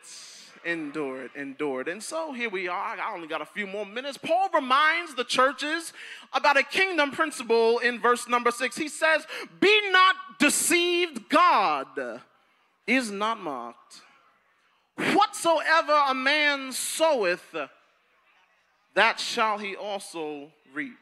endured, 0.65 1.31
endured. 1.35 1.87
And 1.87 2.01
so 2.01 2.33
here 2.33 2.49
we 2.49 2.67
are. 2.67 2.99
I 2.99 3.13
only 3.13 3.27
got 3.27 3.41
a 3.41 3.45
few 3.45 3.67
more 3.67 3.85
minutes. 3.85 4.17
Paul 4.17 4.49
reminds 4.53 5.15
the 5.15 5.23
churches 5.23 5.93
about 6.33 6.57
a 6.57 6.63
kingdom 6.63 7.11
principle 7.11 7.79
in 7.79 7.99
verse 7.99 8.27
number 8.27 8.51
six. 8.51 8.75
He 8.75 8.87
says, 8.87 9.25
Be 9.59 9.91
not 9.91 10.15
deceived, 10.39 11.29
God 11.29 11.87
is 12.87 13.11
not 13.11 13.39
mocked. 13.39 14.01
Whatsoever 14.95 15.99
a 16.09 16.13
man 16.13 16.71
soweth, 16.71 17.55
that 18.93 19.19
shall 19.19 19.57
he 19.57 19.75
also 19.75 20.51
reap. 20.73 20.97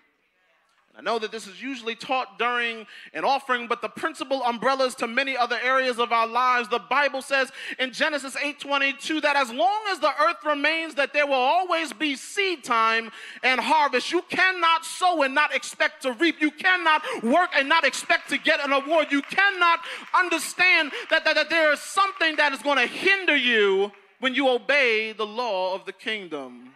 I 1.01 1.03
know 1.03 1.17
that 1.17 1.31
this 1.31 1.47
is 1.47 1.59
usually 1.59 1.95
taught 1.95 2.37
during 2.37 2.85
an 3.15 3.25
offering, 3.25 3.65
but 3.65 3.81
the 3.81 3.89
principle 3.89 4.43
umbrellas 4.43 4.93
to 4.95 5.07
many 5.07 5.35
other 5.35 5.57
areas 5.63 5.97
of 5.97 6.11
our 6.11 6.27
lives. 6.27 6.69
The 6.69 6.77
Bible 6.77 7.23
says 7.23 7.51
in 7.79 7.91
Genesis 7.91 8.35
8:22 8.35 9.19
that 9.21 9.35
as 9.35 9.51
long 9.51 9.81
as 9.89 9.97
the 9.97 10.13
earth 10.21 10.45
remains, 10.45 10.93
that 10.95 11.11
there 11.11 11.25
will 11.25 11.33
always 11.33 11.91
be 11.91 12.15
seed 12.15 12.63
time 12.63 13.11
and 13.41 13.59
harvest. 13.59 14.11
You 14.11 14.21
cannot 14.29 14.85
sow 14.85 15.23
and 15.23 15.33
not 15.33 15.55
expect 15.55 16.03
to 16.03 16.11
reap. 16.11 16.39
You 16.39 16.51
cannot 16.51 17.01
work 17.23 17.49
and 17.55 17.67
not 17.67 17.83
expect 17.83 18.29
to 18.29 18.37
get 18.37 18.63
an 18.63 18.71
award. 18.71 19.07
You 19.11 19.23
cannot 19.23 19.79
understand 20.13 20.91
that, 21.09 21.25
that, 21.25 21.33
that 21.33 21.49
there 21.49 21.73
is 21.73 21.79
something 21.79 22.35
that 22.35 22.53
is 22.53 22.61
going 22.61 22.77
to 22.77 22.85
hinder 22.85 23.35
you 23.35 23.91
when 24.19 24.35
you 24.35 24.47
obey 24.49 25.13
the 25.13 25.25
law 25.25 25.73
of 25.73 25.85
the 25.85 25.93
kingdom. 25.93 26.73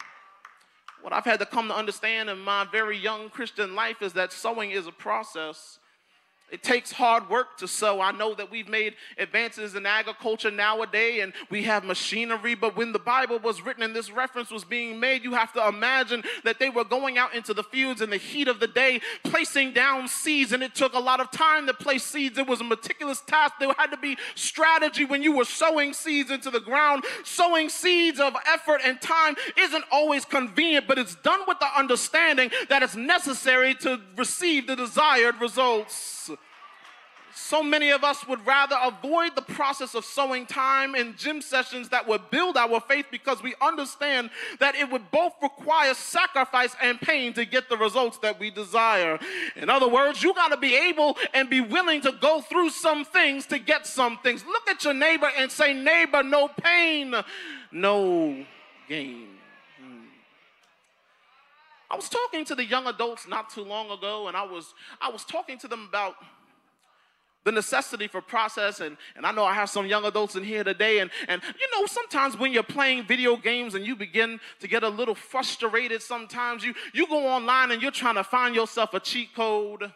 What 1.06 1.12
I've 1.12 1.24
had 1.24 1.38
to 1.38 1.46
come 1.46 1.68
to 1.68 1.76
understand 1.76 2.28
in 2.28 2.40
my 2.40 2.64
very 2.64 2.98
young 2.98 3.30
Christian 3.30 3.76
life 3.76 4.02
is 4.02 4.14
that 4.14 4.32
sowing 4.32 4.72
is 4.72 4.88
a 4.88 4.90
process. 4.90 5.78
It 6.48 6.62
takes 6.62 6.92
hard 6.92 7.28
work 7.28 7.58
to 7.58 7.66
sow. 7.66 8.00
I 8.00 8.12
know 8.12 8.32
that 8.34 8.52
we've 8.52 8.68
made 8.68 8.94
advances 9.18 9.74
in 9.74 9.84
agriculture 9.84 10.50
nowadays 10.50 11.20
and 11.22 11.32
we 11.50 11.64
have 11.64 11.82
machinery, 11.82 12.54
but 12.54 12.76
when 12.76 12.92
the 12.92 13.00
Bible 13.00 13.40
was 13.40 13.60
written 13.62 13.82
and 13.82 13.96
this 13.96 14.12
reference 14.12 14.52
was 14.52 14.64
being 14.64 15.00
made, 15.00 15.24
you 15.24 15.32
have 15.32 15.52
to 15.54 15.66
imagine 15.66 16.22
that 16.44 16.60
they 16.60 16.70
were 16.70 16.84
going 16.84 17.18
out 17.18 17.34
into 17.34 17.52
the 17.52 17.64
fields 17.64 18.00
in 18.00 18.10
the 18.10 18.16
heat 18.16 18.46
of 18.46 18.60
the 18.60 18.68
day, 18.68 19.00
placing 19.24 19.72
down 19.72 20.06
seeds, 20.06 20.52
and 20.52 20.62
it 20.62 20.72
took 20.72 20.94
a 20.94 21.00
lot 21.00 21.18
of 21.18 21.32
time 21.32 21.66
to 21.66 21.74
place 21.74 22.04
seeds. 22.04 22.38
It 22.38 22.46
was 22.46 22.60
a 22.60 22.64
meticulous 22.64 23.20
task. 23.22 23.54
There 23.58 23.74
had 23.76 23.90
to 23.90 23.96
be 23.96 24.16
strategy 24.36 25.04
when 25.04 25.24
you 25.24 25.32
were 25.32 25.44
sowing 25.44 25.92
seeds 25.92 26.30
into 26.30 26.52
the 26.52 26.60
ground. 26.60 27.04
Sowing 27.24 27.68
seeds 27.68 28.20
of 28.20 28.34
effort 28.46 28.82
and 28.84 29.00
time 29.00 29.34
isn't 29.58 29.84
always 29.90 30.24
convenient, 30.24 30.86
but 30.86 30.96
it's 30.96 31.16
done 31.16 31.40
with 31.48 31.58
the 31.58 31.68
understanding 31.76 32.52
that 32.68 32.84
it's 32.84 32.94
necessary 32.94 33.74
to 33.74 34.00
receive 34.16 34.68
the 34.68 34.76
desired 34.76 35.40
results. 35.40 36.15
So 37.38 37.62
many 37.62 37.90
of 37.90 38.02
us 38.02 38.26
would 38.26 38.44
rather 38.46 38.76
avoid 38.82 39.36
the 39.36 39.42
process 39.42 39.94
of 39.94 40.06
sowing 40.06 40.46
time 40.46 40.94
in 40.94 41.14
gym 41.18 41.42
sessions 41.42 41.90
that 41.90 42.08
would 42.08 42.30
build 42.30 42.56
our 42.56 42.80
faith 42.80 43.06
because 43.10 43.42
we 43.42 43.54
understand 43.60 44.30
that 44.58 44.74
it 44.74 44.90
would 44.90 45.10
both 45.10 45.34
require 45.42 45.92
sacrifice 45.92 46.74
and 46.80 46.98
pain 46.98 47.34
to 47.34 47.44
get 47.44 47.68
the 47.68 47.76
results 47.76 48.16
that 48.20 48.40
we 48.40 48.50
desire. 48.50 49.18
In 49.54 49.68
other 49.68 49.86
words, 49.86 50.22
you 50.22 50.32
got 50.32 50.48
to 50.48 50.56
be 50.56 50.74
able 50.74 51.18
and 51.34 51.50
be 51.50 51.60
willing 51.60 52.00
to 52.00 52.12
go 52.12 52.40
through 52.40 52.70
some 52.70 53.04
things 53.04 53.44
to 53.46 53.58
get 53.58 53.86
some 53.86 54.16
things. 54.22 54.42
Look 54.46 54.66
at 54.70 54.82
your 54.82 54.94
neighbor 54.94 55.30
and 55.36 55.52
say, 55.52 55.74
Neighbor, 55.74 56.22
no 56.22 56.48
pain, 56.48 57.14
no 57.70 58.46
gain. 58.88 59.28
Hmm. 59.78 60.06
I 61.90 61.96
was 61.96 62.08
talking 62.08 62.46
to 62.46 62.54
the 62.54 62.64
young 62.64 62.86
adults 62.86 63.28
not 63.28 63.50
too 63.50 63.62
long 63.62 63.90
ago, 63.90 64.28
and 64.28 64.36
I 64.36 64.44
was 64.44 64.72
I 65.02 65.10
was 65.10 65.22
talking 65.26 65.58
to 65.58 65.68
them 65.68 65.86
about 65.86 66.14
the 67.46 67.52
necessity 67.52 68.08
for 68.08 68.20
process 68.20 68.80
and, 68.80 68.96
and 69.14 69.24
i 69.24 69.30
know 69.30 69.44
i 69.44 69.54
have 69.54 69.70
some 69.70 69.86
young 69.86 70.04
adults 70.04 70.34
in 70.34 70.42
here 70.42 70.64
today 70.64 70.98
and, 70.98 71.10
and 71.28 71.40
you 71.44 71.68
know 71.72 71.86
sometimes 71.86 72.36
when 72.36 72.52
you're 72.52 72.64
playing 72.64 73.04
video 73.04 73.36
games 73.36 73.76
and 73.76 73.86
you 73.86 73.94
begin 73.94 74.40
to 74.58 74.66
get 74.66 74.82
a 74.82 74.88
little 74.88 75.14
frustrated 75.14 76.02
sometimes 76.02 76.64
you, 76.64 76.74
you 76.92 77.06
go 77.06 77.24
online 77.24 77.70
and 77.70 77.80
you're 77.80 77.92
trying 77.92 78.16
to 78.16 78.24
find 78.24 78.56
yourself 78.56 78.92
a 78.94 79.00
cheat 79.00 79.32
code 79.32 79.92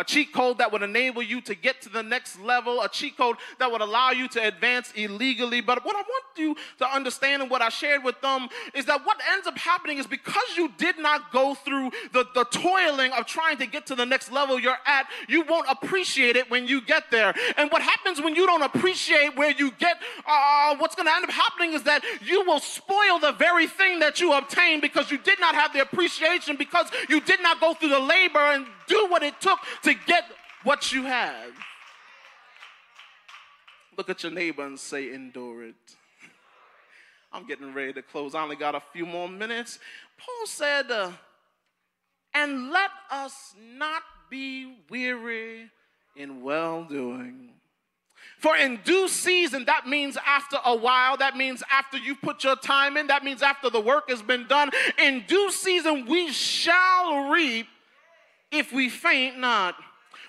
a 0.00 0.04
cheat 0.04 0.32
code 0.32 0.58
that 0.58 0.72
would 0.72 0.82
enable 0.82 1.22
you 1.22 1.40
to 1.42 1.54
get 1.54 1.82
to 1.82 1.88
the 1.90 2.02
next 2.02 2.40
level, 2.40 2.80
a 2.80 2.88
cheat 2.88 3.16
code 3.16 3.36
that 3.58 3.70
would 3.70 3.82
allow 3.82 4.10
you 4.10 4.26
to 4.28 4.42
advance 4.42 4.92
illegally. 4.96 5.60
But 5.60 5.84
what 5.84 5.94
I 5.94 6.00
want 6.00 6.24
you 6.36 6.56
to 6.78 6.88
understand 6.88 7.42
and 7.42 7.50
what 7.50 7.60
I 7.60 7.68
shared 7.68 8.02
with 8.02 8.20
them 8.22 8.48
is 8.74 8.86
that 8.86 9.04
what 9.04 9.18
ends 9.32 9.46
up 9.46 9.58
happening 9.58 9.98
is 9.98 10.06
because 10.06 10.56
you 10.56 10.72
did 10.78 10.98
not 10.98 11.30
go 11.32 11.54
through 11.54 11.90
the, 12.12 12.24
the 12.34 12.44
toiling 12.44 13.12
of 13.12 13.26
trying 13.26 13.58
to 13.58 13.66
get 13.66 13.86
to 13.86 13.94
the 13.94 14.06
next 14.06 14.32
level 14.32 14.58
you're 14.58 14.78
at, 14.86 15.06
you 15.28 15.44
won't 15.44 15.66
appreciate 15.68 16.34
it 16.34 16.50
when 16.50 16.66
you 16.66 16.80
get 16.80 17.10
there. 17.10 17.34
And 17.58 17.70
what 17.70 17.82
happens 17.82 18.22
when 18.22 18.34
you 18.34 18.46
don't 18.46 18.62
appreciate 18.62 19.36
where 19.36 19.50
you 19.50 19.70
get, 19.72 19.98
uh, 20.26 20.76
what's 20.78 20.94
going 20.94 21.06
to 21.06 21.14
end 21.14 21.24
up 21.24 21.30
happening 21.30 21.74
is 21.74 21.82
that 21.82 22.02
you 22.22 22.42
will 22.46 22.60
spoil 22.60 23.18
the 23.20 23.32
very 23.32 23.66
thing 23.66 23.98
that 23.98 24.18
you 24.20 24.32
obtained 24.32 24.80
because 24.80 25.10
you 25.10 25.18
did 25.18 25.38
not 25.40 25.54
have 25.54 25.74
the 25.74 25.82
appreciation, 25.82 26.56
because 26.56 26.88
you 27.10 27.20
did 27.20 27.42
not 27.42 27.60
go 27.60 27.74
through 27.74 27.90
the 27.90 28.00
labor 28.00 28.38
and 28.38 28.66
do 28.90 29.06
what 29.08 29.22
it 29.22 29.40
took 29.40 29.58
to 29.82 29.94
get 29.94 30.24
what 30.64 30.92
you 30.92 31.04
have. 31.04 31.52
Look 33.96 34.10
at 34.10 34.22
your 34.22 34.32
neighbor 34.32 34.66
and 34.66 34.78
say, 34.78 35.14
endure 35.14 35.64
it. 35.64 35.96
I'm 37.32 37.46
getting 37.46 37.72
ready 37.72 37.92
to 37.94 38.02
close. 38.02 38.34
I 38.34 38.42
only 38.42 38.56
got 38.56 38.74
a 38.74 38.82
few 38.92 39.06
more 39.06 39.28
minutes. 39.28 39.78
Paul 40.18 40.46
said, 40.46 40.90
uh, 40.90 41.12
and 42.34 42.70
let 42.70 42.90
us 43.10 43.54
not 43.60 44.02
be 44.28 44.78
weary 44.88 45.70
in 46.16 46.42
well 46.42 46.84
doing. 46.84 47.50
For 48.38 48.56
in 48.56 48.80
due 48.84 49.08
season, 49.08 49.64
that 49.66 49.86
means 49.86 50.16
after 50.26 50.56
a 50.64 50.74
while, 50.74 51.16
that 51.18 51.36
means 51.36 51.62
after 51.70 51.98
you 51.98 52.14
put 52.14 52.42
your 52.42 52.56
time 52.56 52.96
in, 52.96 53.06
that 53.08 53.24
means 53.24 53.42
after 53.42 53.70
the 53.70 53.80
work 53.80 54.08
has 54.10 54.22
been 54.22 54.46
done. 54.46 54.70
In 54.98 55.24
due 55.26 55.50
season, 55.50 56.06
we 56.06 56.32
shall 56.32 57.28
reap 57.28 57.66
if 58.52 58.72
we 58.72 58.88
faint 58.88 59.38
not. 59.38 59.76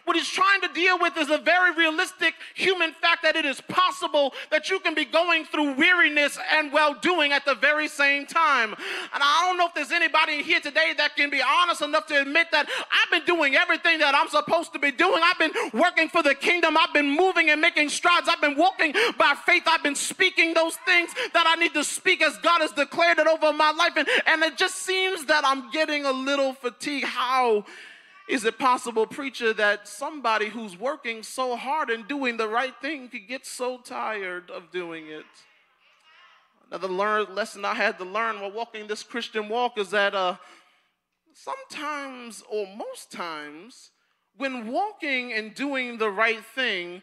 What 0.05 0.15
he's 0.15 0.29
trying 0.29 0.61
to 0.61 0.67
deal 0.73 0.97
with 0.99 1.15
is 1.17 1.29
a 1.29 1.37
very 1.37 1.73
realistic 1.75 2.33
human 2.55 2.91
fact 2.93 3.21
that 3.21 3.35
it 3.35 3.45
is 3.45 3.61
possible 3.61 4.33
that 4.49 4.69
you 4.69 4.79
can 4.79 4.95
be 4.95 5.05
going 5.05 5.45
through 5.45 5.75
weariness 5.75 6.39
and 6.51 6.73
well 6.73 6.95
doing 6.95 7.31
at 7.31 7.45
the 7.45 7.53
very 7.53 7.87
same 7.87 8.25
time. 8.25 8.73
And 8.73 9.23
I 9.23 9.45
don't 9.45 9.57
know 9.57 9.67
if 9.67 9.75
there's 9.75 9.91
anybody 9.91 10.39
in 10.39 10.43
here 10.43 10.59
today 10.59 10.93
that 10.97 11.15
can 11.15 11.29
be 11.29 11.41
honest 11.41 11.83
enough 11.83 12.07
to 12.07 12.19
admit 12.19 12.47
that 12.51 12.67
I've 12.67 13.11
been 13.11 13.25
doing 13.25 13.55
everything 13.55 13.99
that 13.99 14.15
I'm 14.15 14.27
supposed 14.27 14.73
to 14.73 14.79
be 14.79 14.91
doing. 14.91 15.21
I've 15.23 15.37
been 15.37 15.53
working 15.73 16.09
for 16.09 16.23
the 16.23 16.33
kingdom. 16.33 16.77
I've 16.77 16.93
been 16.93 17.15
moving 17.15 17.51
and 17.51 17.61
making 17.61 17.89
strides. 17.89 18.27
I've 18.27 18.41
been 18.41 18.57
walking 18.57 18.93
by 19.19 19.35
faith. 19.45 19.63
I've 19.67 19.83
been 19.83 19.95
speaking 19.95 20.55
those 20.55 20.77
things 20.77 21.11
that 21.33 21.45
I 21.47 21.55
need 21.59 21.75
to 21.75 21.83
speak 21.83 22.23
as 22.23 22.37
God 22.37 22.61
has 22.61 22.71
declared 22.71 23.19
it 23.19 23.27
over 23.27 23.53
my 23.53 23.71
life. 23.71 23.93
And, 23.95 24.07
and 24.25 24.41
it 24.41 24.57
just 24.57 24.77
seems 24.77 25.25
that 25.25 25.45
I'm 25.45 25.69
getting 25.69 26.05
a 26.05 26.11
little 26.11 26.53
fatigued. 26.53 27.05
How? 27.05 27.65
Is 28.31 28.45
it 28.45 28.57
possible, 28.57 29.05
preacher, 29.05 29.51
that 29.55 29.89
somebody 29.89 30.47
who's 30.47 30.79
working 30.79 31.21
so 31.21 31.57
hard 31.57 31.89
and 31.89 32.07
doing 32.07 32.37
the 32.37 32.47
right 32.47 32.73
thing 32.81 33.09
could 33.09 33.27
get 33.27 33.45
so 33.45 33.77
tired 33.77 34.49
of 34.49 34.71
doing 34.71 35.07
it? 35.07 35.25
Another 36.69 36.87
learn, 36.87 37.35
lesson 37.35 37.65
I 37.65 37.73
had 37.73 37.97
to 37.97 38.05
learn 38.05 38.39
while 38.39 38.53
walking 38.53 38.87
this 38.87 39.03
Christian 39.03 39.49
walk 39.49 39.77
is 39.77 39.89
that 39.89 40.15
uh, 40.15 40.37
sometimes, 41.33 42.41
or 42.49 42.67
most 42.73 43.11
times, 43.11 43.89
when 44.37 44.71
walking 44.71 45.33
and 45.33 45.53
doing 45.53 45.97
the 45.97 46.09
right 46.09 46.45
thing, 46.55 47.01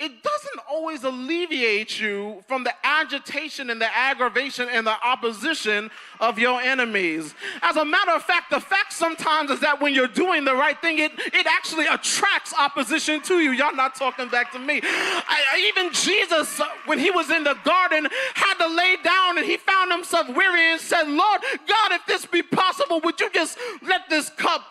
it 0.00 0.22
doesn't 0.22 0.60
always 0.66 1.04
alleviate 1.04 2.00
you 2.00 2.42
from 2.48 2.64
the 2.64 2.72
agitation 2.82 3.68
and 3.68 3.80
the 3.80 3.96
aggravation 3.96 4.66
and 4.70 4.86
the 4.86 5.06
opposition 5.06 5.90
of 6.20 6.38
your 6.38 6.58
enemies. 6.58 7.34
As 7.60 7.76
a 7.76 7.84
matter 7.84 8.12
of 8.12 8.22
fact, 8.22 8.50
the 8.50 8.60
fact 8.60 8.94
sometimes 8.94 9.50
is 9.50 9.60
that 9.60 9.78
when 9.82 9.92
you're 9.92 10.08
doing 10.08 10.46
the 10.46 10.54
right 10.54 10.80
thing, 10.80 10.98
it, 10.98 11.12
it 11.18 11.46
actually 11.46 11.86
attracts 11.86 12.54
opposition 12.58 13.20
to 13.22 13.40
you. 13.40 13.50
Y'all 13.50 13.76
not 13.76 13.94
talking 13.94 14.28
back 14.28 14.50
to 14.52 14.58
me. 14.58 14.80
I, 14.82 15.68
even 15.68 15.92
Jesus, 15.92 16.58
uh, 16.58 16.66
when 16.86 16.98
he 16.98 17.10
was 17.10 17.30
in 17.30 17.44
the 17.44 17.56
garden, 17.62 18.08
had 18.34 18.54
to 18.54 18.74
lay 18.74 18.96
down 19.04 19.36
and 19.36 19.46
he 19.46 19.58
found 19.58 19.92
himself 19.92 20.34
weary 20.34 20.72
and 20.72 20.80
said, 20.80 21.08
Lord 21.08 21.42
God, 21.68 21.92
if 21.92 22.06
this 22.06 22.24
be 22.24 22.42
possible, 22.42 23.00
would 23.00 23.20
you 23.20 23.30
just 23.30 23.58
let 23.82 24.08
this 24.08 24.30
cup 24.30 24.62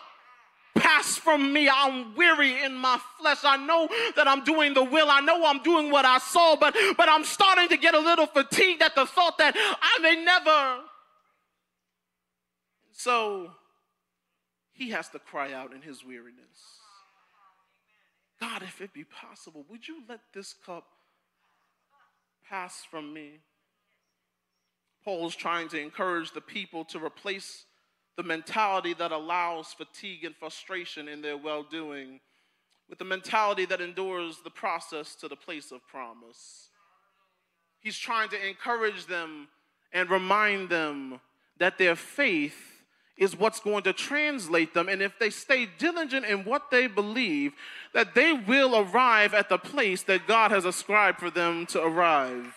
pass 0.74 1.16
from 1.16 1.52
me. 1.52 1.68
I'm 1.68 2.14
weary 2.14 2.62
in 2.62 2.74
my 2.74 2.98
flesh. 3.18 3.38
I 3.44 3.56
know 3.56 3.88
that 4.16 4.26
I'm 4.26 4.44
doing 4.44 4.74
the 4.74 4.84
will. 4.84 5.08
I 5.10 5.20
know 5.20 5.44
I'm 5.44 5.62
doing 5.62 5.90
what 5.90 6.04
I 6.04 6.18
saw, 6.18 6.56
but, 6.56 6.74
but 6.96 7.08
I'm 7.08 7.24
starting 7.24 7.68
to 7.68 7.76
get 7.76 7.94
a 7.94 7.98
little 7.98 8.26
fatigued 8.26 8.82
at 8.82 8.94
the 8.94 9.06
thought 9.06 9.38
that 9.38 9.54
I 9.56 9.98
may 10.02 10.22
never. 10.24 10.84
So 12.92 13.50
he 14.72 14.90
has 14.90 15.08
to 15.10 15.18
cry 15.18 15.52
out 15.52 15.72
in 15.72 15.82
his 15.82 16.04
weariness. 16.04 16.80
God, 18.40 18.62
if 18.62 18.80
it 18.80 18.94
be 18.94 19.04
possible, 19.04 19.64
would 19.68 19.86
you 19.86 20.02
let 20.08 20.20
this 20.32 20.54
cup 20.64 20.86
pass 22.48 22.84
from 22.90 23.12
me? 23.12 23.40
Paul 25.04 25.26
is 25.26 25.36
trying 25.36 25.68
to 25.68 25.80
encourage 25.80 26.32
the 26.32 26.40
people 26.40 26.84
to 26.86 26.98
replace 26.98 27.64
the 28.20 28.26
mentality 28.26 28.92
that 28.92 29.12
allows 29.12 29.72
fatigue 29.72 30.24
and 30.24 30.36
frustration 30.36 31.08
in 31.08 31.22
their 31.22 31.38
well 31.38 31.62
doing 31.62 32.20
with 32.86 32.98
the 32.98 33.04
mentality 33.04 33.64
that 33.64 33.80
endures 33.80 34.40
the 34.44 34.50
process 34.50 35.14
to 35.14 35.26
the 35.26 35.36
place 35.36 35.72
of 35.72 35.80
promise. 35.88 36.68
He's 37.80 37.96
trying 37.96 38.28
to 38.28 38.46
encourage 38.46 39.06
them 39.06 39.48
and 39.90 40.10
remind 40.10 40.68
them 40.68 41.18
that 41.56 41.78
their 41.78 41.96
faith 41.96 42.82
is 43.16 43.34
what's 43.34 43.60
going 43.60 43.84
to 43.84 43.94
translate 43.94 44.74
them. 44.74 44.90
And 44.90 45.00
if 45.00 45.18
they 45.18 45.30
stay 45.30 45.66
diligent 45.78 46.26
in 46.26 46.44
what 46.44 46.70
they 46.70 46.88
believe, 46.88 47.52
that 47.94 48.14
they 48.14 48.34
will 48.34 48.76
arrive 48.76 49.32
at 49.32 49.48
the 49.48 49.56
place 49.56 50.02
that 50.02 50.26
God 50.26 50.50
has 50.50 50.66
ascribed 50.66 51.20
for 51.20 51.30
them 51.30 51.64
to 51.68 51.82
arrive. 51.82 52.54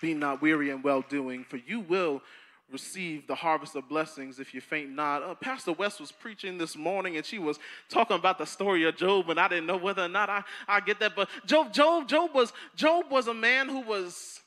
Be 0.00 0.14
not 0.14 0.40
weary 0.40 0.70
in 0.70 0.80
well 0.80 1.04
doing, 1.06 1.44
for 1.44 1.58
you 1.58 1.80
will 1.80 2.22
receive 2.70 3.26
the 3.26 3.34
harvest 3.34 3.76
of 3.76 3.88
blessings 3.88 4.38
if 4.38 4.54
you 4.54 4.60
faint 4.60 4.90
not. 4.90 5.22
Uh, 5.22 5.34
Pastor 5.34 5.72
West 5.72 6.00
was 6.00 6.10
preaching 6.10 6.58
this 6.58 6.76
morning 6.76 7.16
and 7.16 7.24
she 7.24 7.38
was 7.38 7.58
talking 7.88 8.16
about 8.16 8.38
the 8.38 8.46
story 8.46 8.84
of 8.84 8.96
Job, 8.96 9.30
and 9.30 9.38
I 9.38 9.48
didn't 9.48 9.66
know 9.66 9.76
whether 9.76 10.02
or 10.02 10.08
not 10.08 10.30
I, 10.30 10.42
I 10.66 10.80
get 10.80 10.98
that. 11.00 11.14
But 11.14 11.28
Job, 11.46 11.72
Job, 11.72 12.08
Job 12.08 12.30
was 12.34 12.52
Job 12.74 13.06
was 13.10 13.28
a 13.28 13.34
man 13.34 13.68
who 13.68 13.80
was 13.80 14.40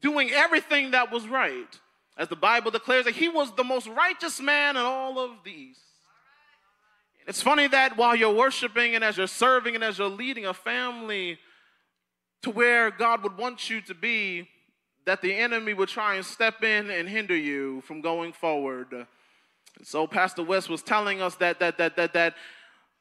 doing 0.00 0.30
everything 0.30 0.90
that 0.90 1.10
was 1.10 1.26
right. 1.26 1.80
As 2.18 2.28
the 2.28 2.36
Bible 2.36 2.70
declares 2.70 3.06
that 3.06 3.14
he 3.14 3.28
was 3.28 3.54
the 3.54 3.64
most 3.64 3.86
righteous 3.86 4.40
man 4.40 4.76
in 4.76 4.82
all 4.82 5.18
of 5.18 5.30
these. 5.44 5.78
It's 7.26 7.40
funny 7.40 7.68
that 7.68 7.96
while 7.96 8.14
you're 8.14 8.34
worshiping 8.34 8.94
and 8.94 9.04
as 9.04 9.16
you're 9.16 9.26
serving 9.26 9.74
and 9.74 9.84
as 9.84 9.98
you're 9.98 10.08
leading 10.08 10.44
a 10.44 10.52
family 10.52 11.38
to 12.42 12.50
where 12.50 12.90
God 12.90 13.22
would 13.22 13.38
want 13.38 13.70
you 13.70 13.80
to 13.82 13.94
be, 13.94 14.48
that 15.04 15.22
the 15.22 15.34
enemy 15.34 15.74
would 15.74 15.88
try 15.88 16.14
and 16.14 16.24
step 16.24 16.62
in 16.62 16.90
and 16.90 17.08
hinder 17.08 17.36
you 17.36 17.80
from 17.82 18.00
going 18.00 18.32
forward. 18.32 19.06
So 19.82 20.06
Pastor 20.06 20.42
West 20.42 20.68
was 20.68 20.82
telling 20.82 21.20
us 21.20 21.34
that 21.36 21.58
that 21.60 21.78
that 21.78 21.96
that 21.96 22.12
that 22.12 22.34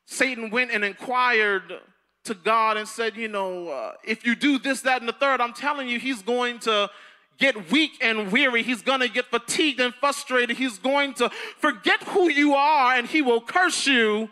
Satan 0.05 0.49
went 0.49 0.71
and 0.71 0.83
inquired 0.83 1.79
to 2.23 2.33
God 2.33 2.77
and 2.77 2.87
said, 2.87 3.15
you 3.15 3.27
know, 3.27 3.69
uh, 3.69 3.93
if 4.03 4.25
you 4.25 4.35
do 4.35 4.59
this, 4.59 4.81
that, 4.81 5.01
and 5.01 5.09
the 5.09 5.13
third, 5.13 5.41
I'm 5.41 5.53
telling 5.53 5.87
you, 5.87 5.99
he's 5.99 6.21
going 6.21 6.59
to 6.59 6.89
get 7.37 7.71
weak 7.71 7.91
and 8.01 8.31
weary. 8.31 8.61
He's 8.61 8.81
going 8.81 8.99
to 8.99 9.09
get 9.09 9.25
fatigued 9.25 9.79
and 9.79 9.93
frustrated. 9.95 10.57
He's 10.57 10.77
going 10.77 11.15
to 11.15 11.29
forget 11.57 12.03
who 12.03 12.29
you 12.29 12.53
are 12.53 12.93
and 12.93 13.07
he 13.07 13.21
will 13.21 13.41
curse 13.41 13.87
you 13.87 14.29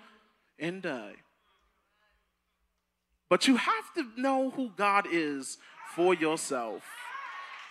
and 0.59 0.81
die. 0.81 1.15
But 3.29 3.47
you 3.47 3.57
have 3.57 3.93
to 3.95 4.07
know 4.17 4.51
who 4.51 4.71
God 4.75 5.05
is 5.11 5.57
for 5.95 6.13
yourself. 6.13 6.83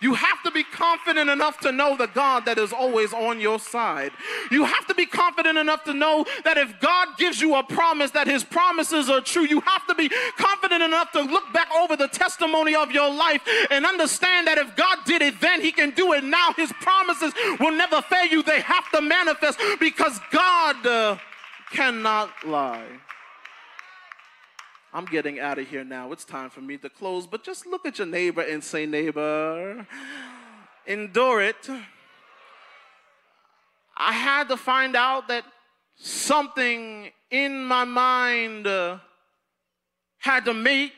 You 0.01 0.13
have 0.13 0.41
to 0.43 0.51
be 0.51 0.63
confident 0.63 1.29
enough 1.29 1.59
to 1.59 1.71
know 1.71 1.97
the 1.97 2.07
God 2.07 2.45
that 2.45 2.57
is 2.57 2.71
always 2.71 3.13
on 3.13 3.41
your 3.41 3.59
side. 3.59 4.11
You 4.49 4.63
have 4.63 4.87
to 4.87 4.93
be 4.93 5.05
confident 5.05 5.57
enough 5.57 5.83
to 5.83 5.93
know 5.93 6.25
that 6.45 6.57
if 6.57 6.79
God 6.79 7.17
gives 7.17 7.41
you 7.41 7.55
a 7.55 7.63
promise, 7.63 8.11
that 8.11 8.27
his 8.27 8.43
promises 8.43 9.09
are 9.09 9.21
true. 9.21 9.45
You 9.45 9.59
have 9.61 9.85
to 9.87 9.95
be 9.95 10.09
confident 10.37 10.81
enough 10.81 11.11
to 11.11 11.21
look 11.21 11.51
back 11.53 11.67
over 11.73 11.97
the 11.97 12.07
testimony 12.07 12.75
of 12.75 12.91
your 12.91 13.13
life 13.13 13.41
and 13.69 13.85
understand 13.85 14.47
that 14.47 14.57
if 14.57 14.75
God 14.75 14.99
did 15.05 15.21
it 15.21 15.39
then, 15.41 15.61
he 15.61 15.71
can 15.71 15.91
do 15.91 16.13
it 16.13 16.23
now. 16.23 16.53
His 16.55 16.71
promises 16.73 17.33
will 17.59 17.71
never 17.71 18.01
fail 18.01 18.25
you. 18.25 18.41
They 18.41 18.61
have 18.61 18.89
to 18.91 19.01
manifest 19.01 19.59
because 19.79 20.19
God 20.31 20.85
uh, 20.85 21.17
cannot 21.71 22.29
lie. 22.45 22.87
I'm 24.91 25.05
getting 25.05 25.39
out 25.39 25.59
of 25.59 25.67
here 25.67 25.83
now. 25.83 26.11
It's 26.11 26.25
time 26.25 26.49
for 26.49 26.61
me 26.61 26.77
to 26.77 26.89
close. 26.89 27.27
But 27.27 27.43
just 27.43 27.67
look 27.67 27.85
at 27.85 27.99
your 27.99 28.07
neighbor 28.07 28.41
and 28.41 28.63
say, 28.63 28.87
neighbor, 28.87 29.85
endure 30.87 31.41
it. 31.41 31.69
I 33.95 34.13
had 34.13 34.47
to 34.49 34.57
find 34.57 34.95
out 34.95 35.27
that 35.27 35.43
something 35.95 37.11
in 37.29 37.63
my 37.65 37.83
mind 37.83 38.65
uh, 38.65 38.97
had 40.17 40.45
to 40.45 40.53
make 40.53 40.93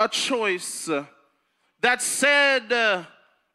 a 0.00 0.08
choice 0.08 0.88
uh, 0.88 1.04
that 1.82 2.00
said, 2.00 2.72
uh, 2.72 3.04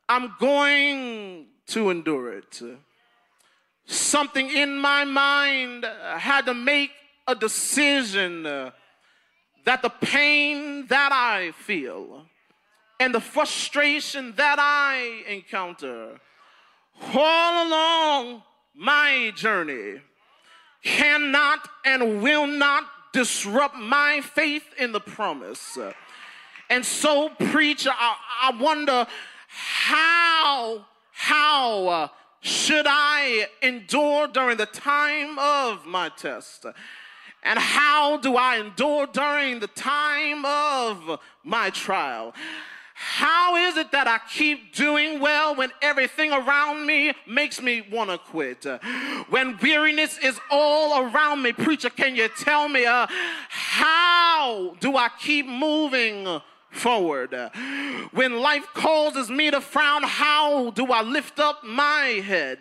I'm 0.07 0.35
going 0.39 1.47
to 1.67 1.89
endure 1.89 2.33
it. 2.33 2.61
Something 3.85 4.51
in 4.51 4.77
my 4.77 5.03
mind 5.03 5.83
had 6.17 6.45
to 6.45 6.53
make 6.53 6.91
a 7.25 7.33
decision 7.33 8.71
that 9.65 9.81
the 9.81 9.89
pain 9.89 10.87
that 10.87 11.11
I 11.11 11.51
feel 11.51 12.25
and 12.99 13.13
the 13.13 13.21
frustration 13.21 14.33
that 14.35 14.57
I 14.59 15.23
encounter 15.27 16.19
all 17.13 17.67
along 17.67 18.43
my 18.75 19.31
journey 19.35 20.01
cannot 20.83 21.67
and 21.85 22.21
will 22.21 22.47
not 22.47 22.85
disrupt 23.13 23.75
my 23.75 24.21
faith 24.21 24.65
in 24.77 24.91
the 24.91 24.99
promise. 24.99 25.77
And 26.69 26.85
so, 26.85 27.29
preacher, 27.29 27.91
I, 27.91 28.15
I 28.43 28.61
wonder 28.61 29.07
how, 29.47 30.85
how 31.11 31.87
uh, 31.87 32.07
should 32.41 32.85
I 32.87 33.47
endure 33.61 34.27
during 34.27 34.57
the 34.57 34.67
time 34.67 35.39
of 35.39 35.85
my 35.85 36.09
test? 36.09 36.65
And 37.43 37.57
how 37.57 38.17
do 38.17 38.35
I 38.35 38.57
endure 38.57 39.07
during 39.07 39.59
the 39.59 39.67
time 39.67 40.45
of 40.45 41.19
my 41.43 41.69
trial? 41.69 42.33
How 43.01 43.55
is 43.55 43.77
it 43.77 43.93
that 43.93 44.09
I 44.09 44.19
keep 44.29 44.75
doing 44.75 45.21
well 45.21 45.55
when 45.55 45.71
everything 45.81 46.33
around 46.33 46.85
me 46.85 47.13
makes 47.25 47.61
me 47.61 47.81
want 47.89 48.09
to 48.09 48.17
quit? 48.17 48.65
When 49.29 49.57
weariness 49.61 50.17
is 50.17 50.37
all 50.51 51.05
around 51.05 51.41
me, 51.41 51.53
preacher, 51.53 51.89
can 51.89 52.17
you 52.17 52.27
tell 52.27 52.67
me 52.67 52.85
uh, 52.85 53.07
how 53.47 54.75
do 54.81 54.97
I 54.97 55.09
keep 55.17 55.47
moving 55.47 56.41
forward. 56.71 57.35
When 58.11 58.39
life 58.39 58.65
causes 58.73 59.29
me 59.29 59.51
to 59.51 59.61
frown, 59.61 60.03
how 60.03 60.71
do 60.71 60.85
I 60.87 61.01
lift 61.01 61.39
up 61.39 61.63
my 61.63 62.21
head? 62.25 62.59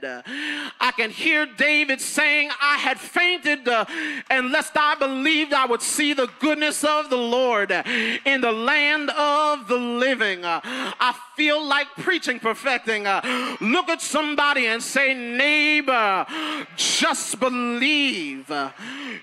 I 0.81 0.93
can 0.97 1.11
hear 1.11 1.47
David 1.47 2.01
saying, 2.01 2.51
I 2.61 2.79
had 2.79 2.99
fainted 2.99 3.69
uh, 3.69 3.85
unless 4.31 4.71
I 4.75 4.95
believed 4.95 5.53
I 5.53 5.67
would 5.67 5.83
see 5.83 6.13
the 6.13 6.29
goodness 6.41 6.85
of 6.85 7.11
the 7.11 7.17
Lord 7.17 7.71
in 7.71 8.41
the 8.41 8.53
land 8.53 9.11
of 9.11 9.69
the 9.69 9.77
living. 9.77 10.41
I 10.45 11.15
feel 11.37 11.65
like 11.65 11.89
preaching, 11.97 12.41
perfecting. 12.41 13.05
Look 13.61 13.89
at 13.89 14.01
somebody 14.01 14.67
and 14.67 14.83
say, 14.83 15.15
neighbor, 15.15 16.27
just 16.77 17.39
believe. 17.39 18.51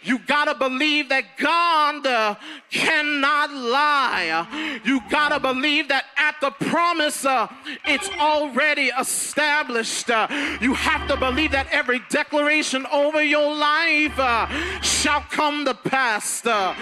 You 0.03 0.19
gotta 0.19 0.55
believe 0.55 1.09
that 1.09 1.37
God 1.37 2.05
uh, 2.05 2.35
cannot 2.69 3.51
lie. 3.51 4.74
You 4.83 5.01
got 5.09 5.29
to 5.29 5.39
believe 5.39 5.87
that 5.89 6.05
at 6.17 6.35
the 6.41 6.51
promise, 6.65 7.25
uh, 7.25 7.47
it's 7.85 8.09
already 8.19 8.91
established. 8.99 10.09
Uh, 10.09 10.27
you 10.61 10.73
have 10.73 11.07
to 11.07 11.17
believe 11.17 11.51
that 11.51 11.67
every 11.71 12.01
declaration 12.09 12.85
over 12.91 13.23
your 13.23 13.55
life 13.55 14.17
uh, 14.19 14.47
shall 14.81 15.21
come 15.21 15.65
to 15.65 15.73
pass. 15.73 16.45
Uh, 16.45 16.75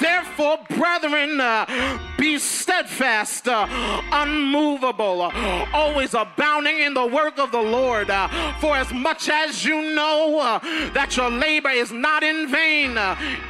therefore, 0.00 0.58
brethren, 0.70 1.40
uh, 1.40 1.66
be 2.18 2.38
steadfast, 2.38 3.48
uh, 3.48 3.66
unmovable, 4.12 5.30
always 5.72 6.14
abounding 6.14 6.80
in 6.80 6.94
the 6.94 7.06
work 7.06 7.38
of 7.38 7.52
the 7.52 7.60
Lord. 7.60 8.08
for 8.60 8.76
as 8.76 8.92
much 8.92 9.28
as 9.28 9.64
you 9.64 9.94
know 9.94 10.60
that 10.94 11.16
your 11.16 11.30
labor 11.30 11.70
is 11.70 11.92
not 11.92 12.22
in 12.22 12.48
vain 12.48 12.98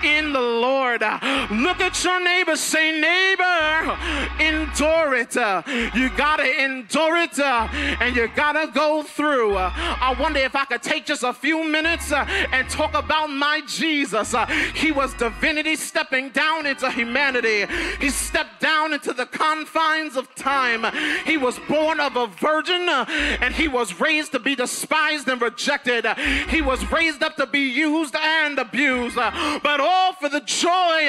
in 0.05 0.33
the 0.33 0.41
Lord, 0.41 1.03
look 1.51 1.81
at 1.81 2.03
your 2.05 2.23
neighbor, 2.23 2.57
say, 2.57 3.01
neighbor, 3.01 3.97
endure 4.41 5.15
it. 5.15 5.37
Uh, 5.37 5.63
you 5.95 6.11
gotta 6.17 6.65
endure 6.65 7.17
it 7.17 7.39
uh, 7.39 7.69
and 8.01 8.17
you 8.17 8.29
gotta 8.35 8.71
go 8.73 9.03
through. 9.03 9.57
Uh, 9.57 9.73
I 9.75 10.15
wonder 10.19 10.41
if 10.41 10.55
I 10.55 10.65
could 10.65 10.83
take 10.83 11.07
just 11.07 11.23
a 11.23 11.33
few 11.33 11.65
minutes 11.65 12.13
and 12.13 12.69
talk 12.69 12.95
about 12.95 13.29
my 13.29 13.63
Jesus. 13.67 14.35
He 14.75 14.93
was 14.93 15.15
divinity 15.15 15.77
stepping 15.77 16.31
down 16.31 16.67
into 16.67 16.91
humanity, 16.91 17.67
he 18.01 18.11
stepped 18.11 18.61
down 18.67 18.93
into 18.93 19.13
the 19.13 19.27
confines 19.27 20.17
of 20.17 20.35
time. 20.35 20.85
He 21.25 21.37
was 21.37 21.57
born 21.69 22.01
of 22.01 22.17
a 22.17 22.27
virgin 22.27 22.89
and 22.89 23.55
he 23.55 23.69
was 23.69 24.01
raised 24.01 24.33
to 24.33 24.41
be 24.41 24.57
despised 24.57 25.29
and 25.29 25.41
rejected. 25.41 26.05
He 26.49 26.63
was 26.63 26.81
raised 26.91 27.23
up 27.23 27.37
to 27.37 27.47
be 27.47 27.61
used 27.61 28.17
and 28.17 28.59
abused, 28.59 29.15
but 29.15 29.79
all 29.79 30.15
for 30.15 30.29
the 30.29 30.41
joy 30.41 31.01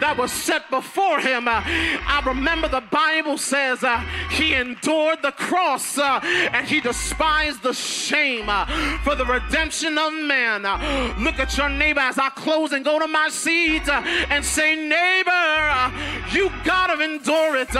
that 0.00 0.14
was 0.16 0.32
set 0.32 0.70
before 0.70 1.18
him. 1.20 1.44
I 1.46 2.22
remember 2.24 2.68
the 2.68 2.84
Bible 2.90 3.36
says 3.36 3.84
uh, 3.84 3.98
he 4.30 4.54
endured 4.54 5.20
the 5.20 5.32
cross 5.32 5.98
uh, 5.98 6.20
and 6.52 6.66
he 6.66 6.80
despised 6.80 7.62
the 7.62 7.74
shame 7.74 8.48
uh, 8.48 8.64
for 9.04 9.14
the 9.14 9.26
redemption 9.26 9.98
of 9.98 10.12
man. 10.14 10.64
Uh, 10.64 11.14
look 11.18 11.38
at 11.38 11.56
your 11.58 11.68
neighbor 11.68 12.00
as 12.00 12.18
I 12.18 12.30
close 12.30 12.72
and 12.72 12.82
go 12.84 12.98
to 12.98 13.06
my 13.06 13.28
seat 13.28 13.88
uh, 13.88 14.02
and 14.30 14.42
say, 14.44 14.74
Neighbor, 14.74 15.92
you 16.32 16.44
you 16.44 16.50
gotta 16.86 17.02
endure 17.02 17.56
it. 17.56 17.74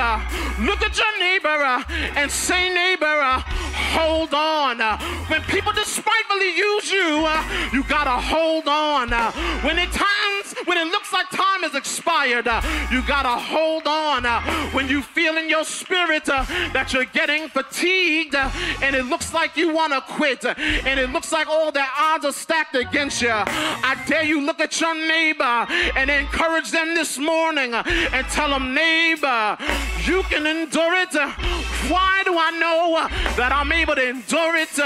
look 0.64 0.80
at 0.82 0.96
your 0.96 1.18
neighbor 1.18 1.84
and 2.16 2.30
say, 2.30 2.72
Neighbor, 2.72 3.20
hold 3.92 4.32
on. 4.32 4.78
when 5.28 5.42
people 5.42 5.72
despitefully 5.72 6.56
use 6.56 6.90
you, 6.90 7.28
you 7.72 7.84
gotta 7.84 8.16
hold 8.16 8.66
on. 8.66 9.10
when 9.62 9.78
it 9.78 9.92
times, 9.92 10.54
when 10.64 10.78
it 10.78 10.86
looks 10.86 11.12
like 11.12 11.28
time 11.30 11.62
has 11.62 11.74
expired, 11.74 12.46
you 12.90 13.02
gotta 13.06 13.28
hold 13.28 13.86
on 13.86 14.24
uh, 14.24 14.40
when 14.72 14.88
you 14.88 15.02
feel 15.02 15.36
in 15.36 15.50
your 15.50 15.64
spirit 15.64 16.28
uh, 16.28 16.44
that 16.72 16.92
you're 16.92 17.04
getting 17.04 17.48
fatigued 17.48 18.34
uh, 18.34 18.50
and 18.80 18.96
it 18.96 19.04
looks 19.04 19.34
like 19.34 19.56
you 19.56 19.74
want 19.74 19.92
to 19.92 20.00
quit 20.14 20.44
uh, 20.44 20.54
and 20.58 20.98
it 20.98 21.10
looks 21.10 21.30
like 21.32 21.48
all 21.48 21.70
the 21.70 21.84
odds 21.98 22.24
are 22.24 22.32
stacked 22.32 22.74
against 22.74 23.20
you, 23.20 23.30
I 23.30 24.02
dare 24.06 24.24
you 24.24 24.40
look 24.40 24.60
at 24.60 24.80
your 24.80 24.94
neighbor 24.94 25.66
and 25.96 26.08
encourage 26.10 26.70
them 26.70 26.94
this 26.94 27.18
morning 27.18 27.74
uh, 27.74 27.82
and 28.12 28.26
tell 28.28 28.48
them, 28.48 28.72
neighbor, 28.74 28.93
you 30.07 30.22
can 30.24 30.46
endure 30.46 30.94
it. 30.94 31.14
Why 31.90 32.22
do 32.24 32.35
I 32.38 32.50
know 32.52 33.09
that 33.37 33.52
I'm 33.52 33.72
able 33.72 33.94
to 33.94 34.09
endure 34.09 34.57
it? 34.57 34.76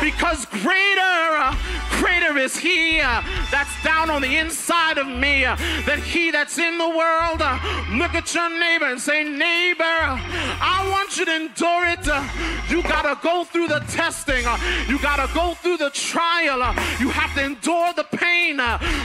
Because 0.00 0.46
greater, 0.46 1.52
greater 1.98 2.38
is 2.38 2.56
He 2.56 2.98
that's 3.50 3.82
down 3.82 4.10
on 4.10 4.22
the 4.22 4.36
inside 4.36 4.98
of 4.98 5.06
me 5.06 5.44
than 5.84 6.00
He 6.00 6.30
that's 6.30 6.58
in 6.58 6.78
the 6.78 6.88
world. 6.88 7.40
Look 7.90 8.14
at 8.14 8.32
your 8.34 8.48
neighbor 8.48 8.86
and 8.86 9.00
say, 9.00 9.24
Neighbor, 9.24 9.84
I 9.84 10.88
want 10.90 11.18
you 11.18 11.24
to 11.24 11.34
endure 11.34 11.86
it. 11.86 12.06
You 12.70 12.82
got 12.82 13.02
to 13.02 13.18
go 13.22 13.44
through 13.44 13.68
the 13.68 13.80
testing, 13.88 14.44
you 14.88 14.98
got 15.00 15.16
to 15.16 15.32
go 15.34 15.54
through 15.54 15.78
the 15.78 15.90
trial, 15.90 16.60
you 17.00 17.08
have 17.10 17.34
to 17.34 17.44
endure 17.44 17.92
the 17.94 18.04
pain, 18.04 18.56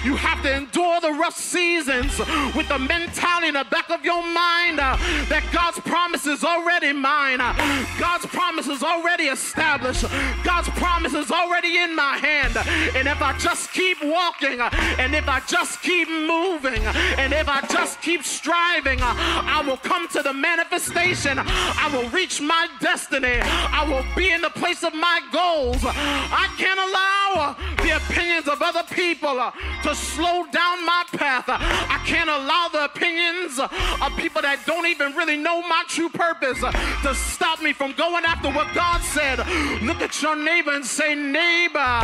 you 0.04 0.16
have 0.16 0.42
to 0.44 0.56
endure 0.56 1.02
the 1.02 1.12
rough 1.12 1.38
seasons 1.38 2.18
with 2.56 2.68
the 2.68 2.80
mentality 2.80 3.48
in 3.48 3.54
the 3.56 3.66
back 3.70 3.90
of 3.90 4.04
your 4.06 4.24
mind 4.24 4.51
Uh, 4.52 4.98
that 5.30 5.44
God's 5.54 5.80
promise 5.80 6.28
is 6.28 6.44
already 6.44 6.92
mine, 6.92 7.40
uh, 7.40 7.54
God's 7.98 8.26
promise 8.26 8.68
is 8.68 8.84
already 8.84 9.26
established, 9.26 10.06
God's 10.44 10.70
promise 10.70 11.14
is 11.14 11.32
already 11.32 11.78
in 11.78 11.96
my 11.96 12.18
hand. 12.18 12.58
And 12.96 13.08
if 13.08 13.22
I 13.22 13.38
just 13.38 13.72
keep 13.72 13.98
walking, 14.04 14.60
uh, 14.60 14.70
and 15.00 15.16
if 15.16 15.28
I 15.28 15.40
just 15.48 15.82
keep 15.82 16.10
moving, 16.10 16.84
and 17.18 17.34
if 17.34 17.48
I 17.48 17.62
just 17.68 18.02
keep 18.02 18.24
striving, 18.24 19.00
I 19.02 19.64
will 19.66 19.78
come 19.78 20.08
to 20.10 20.22
the 20.22 20.34
manifestation. 20.34 21.40
I 21.40 21.90
will 21.94 22.10
reach 22.10 22.42
my 22.42 22.68
destiny. 22.82 23.40
I 23.42 23.86
will 23.88 24.06
be 24.16 24.32
in 24.32 24.42
the 24.42 24.50
place 24.52 24.84
of 24.84 24.94
my 24.94 25.22
goals. 25.32 25.80
I 25.86 26.48
can't 26.58 26.80
allow 26.80 27.56
opinions 27.92 28.48
of 28.48 28.62
other 28.62 28.84
people 28.94 29.40
uh, 29.40 29.52
to 29.84 29.96
slow 29.96 30.46
down 30.52 30.86
my 30.86 31.04
path. 31.14 31.48
Uh, 31.48 31.58
I 31.60 32.02
can't 32.06 32.30
allow 32.30 32.70
the 32.72 32.86
opinions 32.86 33.60
uh, 33.60 33.66
of 34.02 34.16
people 34.18 34.42
that 34.42 34.60
don't 34.66 34.86
even 34.86 35.14
really 35.16 35.38
know 35.38 35.62
my 35.62 35.84
true 35.88 36.10
purpose 36.10 36.60
to 36.60 37.16
stop 37.16 37.62
me 37.62 37.74
from 37.74 37.94
going 37.94 38.26
after 38.26 38.50
what 38.52 38.74
God 38.74 39.02
said. 39.02 39.40
Look 39.84 40.02
at 40.02 40.22
your 40.22 40.36
neighbor 40.36 40.72
and 40.72 40.86
say, 40.86 41.16
neighbor, 41.16 42.04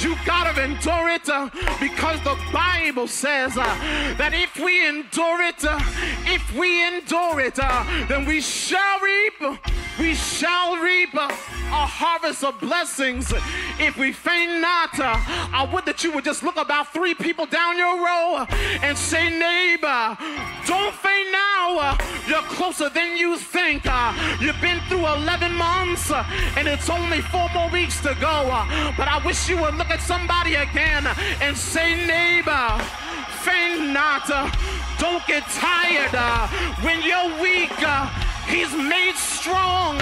you 0.00 0.16
gotta 0.24 0.62
endure 0.62 1.08
it 1.10 1.28
uh, 1.28 1.48
because 1.80 2.20
the 2.22 2.38
Bible 2.52 3.06
says 3.06 3.56
uh, 3.56 3.64
that 4.16 4.32
if 4.32 4.56
we 4.56 4.86
endure 4.86 5.42
it, 5.42 5.64
uh, 5.64 5.78
if 6.26 6.54
we 6.54 6.86
endure 6.86 7.40
it, 7.40 7.58
uh, 7.58 7.84
then 8.08 8.24
we 8.24 8.40
shall 8.40 9.00
reap, 9.00 9.58
we 9.98 10.14
shall 10.14 10.76
reap 10.76 11.14
uh, 11.14 11.28
a 11.28 11.86
harvest 11.86 12.44
of 12.44 12.58
blessings 12.60 13.32
if 13.78 13.96
we 13.96 14.12
faint 14.12 14.60
not. 14.60 14.98
Uh, 14.98 15.14
I 15.52 15.68
would 15.72 15.84
that 15.84 16.02
you 16.04 16.12
would 16.12 16.24
just 16.24 16.42
look 16.42 16.56
about 16.56 16.92
three 16.92 17.14
people 17.14 17.46
down 17.46 17.76
your 17.76 17.96
row 17.98 18.46
and 18.82 18.96
say, 18.96 19.28
neighbor, 19.30 20.16
don't 20.66 20.94
faint 20.94 21.32
now. 21.32 21.96
You're 22.26 22.42
closer 22.42 22.88
than 22.88 23.16
you 23.16 23.36
think. 23.36 23.84
You've 24.40 24.60
been 24.60 24.80
through 24.88 25.06
11 25.06 25.52
months 25.54 26.10
and 26.56 26.68
it's 26.68 26.90
only 26.90 27.20
four 27.20 27.48
more 27.54 27.70
weeks 27.70 28.00
to 28.02 28.16
go. 28.20 28.44
But 28.96 29.08
I 29.08 29.20
wish 29.24 29.48
you 29.48 29.58
would 29.58 29.74
look 29.82 29.98
at 29.98 30.00
somebody 30.00 30.54
again 30.54 31.04
and 31.40 31.56
say, 31.56 32.06
neighbor, 32.06 32.70
faint 33.42 33.90
not. 33.90 34.30
Don't 35.02 35.26
get 35.26 35.42
tired 35.50 36.14
when 36.86 37.02
you're 37.02 37.42
weak. 37.42 37.74
He's 38.46 38.70
made 38.78 39.16
strong 39.16 39.98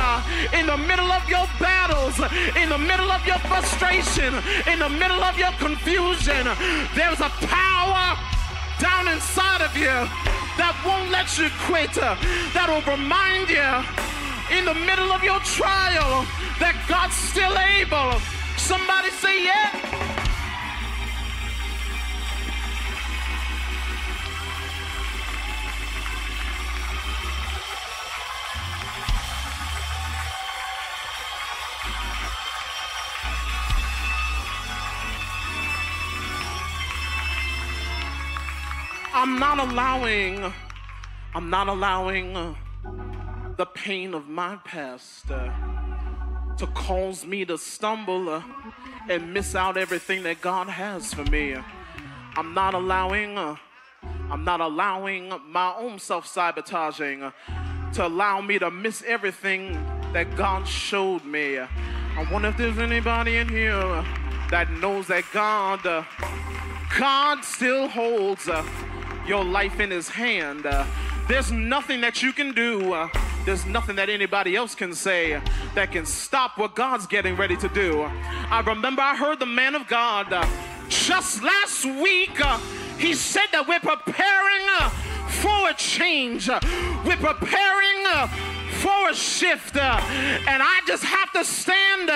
in 0.52 0.66
the 0.66 0.76
middle 0.76 1.10
of 1.10 1.26
your 1.30 1.46
battles, 1.58 2.20
in 2.60 2.68
the 2.68 2.76
middle 2.76 3.10
of 3.10 3.24
your 3.26 3.38
frustration, 3.48 4.34
in 4.68 4.80
the 4.80 4.90
middle 4.90 5.24
of 5.24 5.38
your 5.38 5.52
confusion. 5.52 6.44
There's 6.94 7.20
a 7.20 7.32
power 7.48 8.18
down 8.80 9.08
inside 9.08 9.62
of 9.62 9.74
you 9.74 9.96
that 10.60 10.76
won't 10.84 11.10
let 11.10 11.38
you 11.38 11.48
quit, 11.64 11.94
that 12.52 12.68
will 12.68 12.84
remind 12.84 13.48
you 13.48 13.70
in 14.52 14.66
the 14.66 14.74
middle 14.74 15.10
of 15.10 15.24
your 15.24 15.40
trial 15.40 16.26
that 16.60 16.76
God's 16.86 17.16
still 17.16 17.56
able. 17.80 18.20
Somebody 18.68 19.10
say, 19.10 19.44
Yeah. 19.44 19.80
I'm 39.12 39.38
not 39.38 39.58
allowing, 39.58 40.52
I'm 41.34 41.50
not 41.50 41.68
allowing 41.68 42.56
the 43.56 43.66
pain 43.66 44.14
of 44.14 44.28
my 44.28 44.56
past 44.64 45.30
uh, 45.30 45.50
to 46.60 46.66
cause 46.66 47.24
me 47.24 47.42
to 47.42 47.56
stumble 47.56 48.28
uh, 48.28 48.42
and 49.08 49.32
miss 49.32 49.54
out 49.54 49.78
everything 49.78 50.22
that 50.24 50.42
God 50.42 50.68
has 50.68 51.14
for 51.14 51.24
me. 51.24 51.56
I'm 52.36 52.52
not 52.52 52.74
allowing, 52.74 53.38
uh, 53.38 53.56
I'm 54.30 54.44
not 54.44 54.60
allowing 54.60 55.32
my 55.48 55.74
own 55.78 55.98
self-sabotaging 55.98 57.22
uh, 57.22 57.30
to 57.94 58.06
allow 58.06 58.42
me 58.42 58.58
to 58.58 58.70
miss 58.70 59.02
everything 59.06 59.72
that 60.12 60.36
God 60.36 60.68
showed 60.68 61.24
me. 61.24 61.56
I 61.58 62.28
wonder 62.30 62.48
if 62.48 62.58
there's 62.58 62.78
anybody 62.78 63.38
in 63.38 63.48
here 63.48 64.04
that 64.50 64.70
knows 64.70 65.06
that 65.06 65.24
God, 65.32 65.80
God 66.98 67.42
still 67.42 67.88
holds 67.88 68.50
your 69.26 69.44
life 69.46 69.80
in 69.80 69.90
his 69.90 70.10
hand. 70.10 70.66
There's 71.26 71.50
nothing 71.50 72.02
that 72.02 72.22
you 72.22 72.34
can 72.34 72.52
do. 72.52 73.08
There's 73.50 73.66
nothing 73.66 73.96
that 73.96 74.08
anybody 74.08 74.54
else 74.54 74.76
can 74.76 74.94
say 74.94 75.40
that 75.74 75.90
can 75.90 76.06
stop 76.06 76.56
what 76.56 76.76
God's 76.76 77.08
getting 77.08 77.34
ready 77.34 77.56
to 77.56 77.68
do. 77.70 78.02
I 78.02 78.62
remember 78.64 79.02
I 79.02 79.16
heard 79.16 79.40
the 79.40 79.46
man 79.46 79.74
of 79.74 79.88
God 79.88 80.32
uh, 80.32 80.46
just 80.88 81.42
last 81.42 81.84
week. 81.84 82.40
Uh, 82.40 82.58
he 82.96 83.12
said 83.12 83.46
that 83.50 83.66
we're 83.66 83.80
preparing 83.80 84.64
uh, 84.78 84.88
for 85.42 85.68
a 85.68 85.74
change. 85.74 86.48
we're 87.04 87.16
preparing 87.16 88.06
for 88.80 89.10
a 89.10 89.14
shift. 89.14 89.76
And 89.76 90.62
I 90.62 90.80
just 90.86 91.02
have 91.02 91.32
to 91.32 91.44
stand 91.44 92.08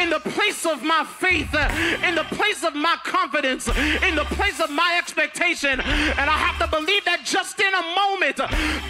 in 0.00 0.08
the 0.08 0.20
place 0.20 0.64
of 0.64 0.82
my 0.82 1.04
faith, 1.04 1.54
in 2.02 2.14
the 2.14 2.24
place 2.30 2.64
of 2.64 2.74
my 2.74 2.96
confidence, 3.04 3.68
in 3.68 4.14
the 4.14 4.24
place 4.24 4.58
of 4.58 4.70
my 4.70 4.96
expectation. 4.98 5.80
And 5.80 6.30
I 6.30 6.38
have 6.38 6.58
to 6.64 6.66
believe 6.74 7.04
that 7.04 7.24
just 7.24 7.60
in 7.60 7.74
a 7.74 7.84
moment, 7.94 8.38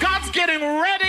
God's 0.00 0.30
getting 0.30 0.60
ready 0.60 1.01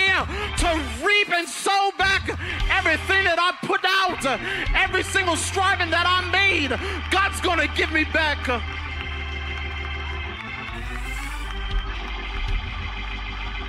every 4.75 5.03
single 5.03 5.35
striving 5.35 5.89
that 5.89 6.05
I 6.07 6.29
made. 6.31 6.69
God's 7.11 7.39
going 7.41 7.59
to 7.59 7.67
give 7.75 7.91
me 7.91 8.03
back. 8.05 8.45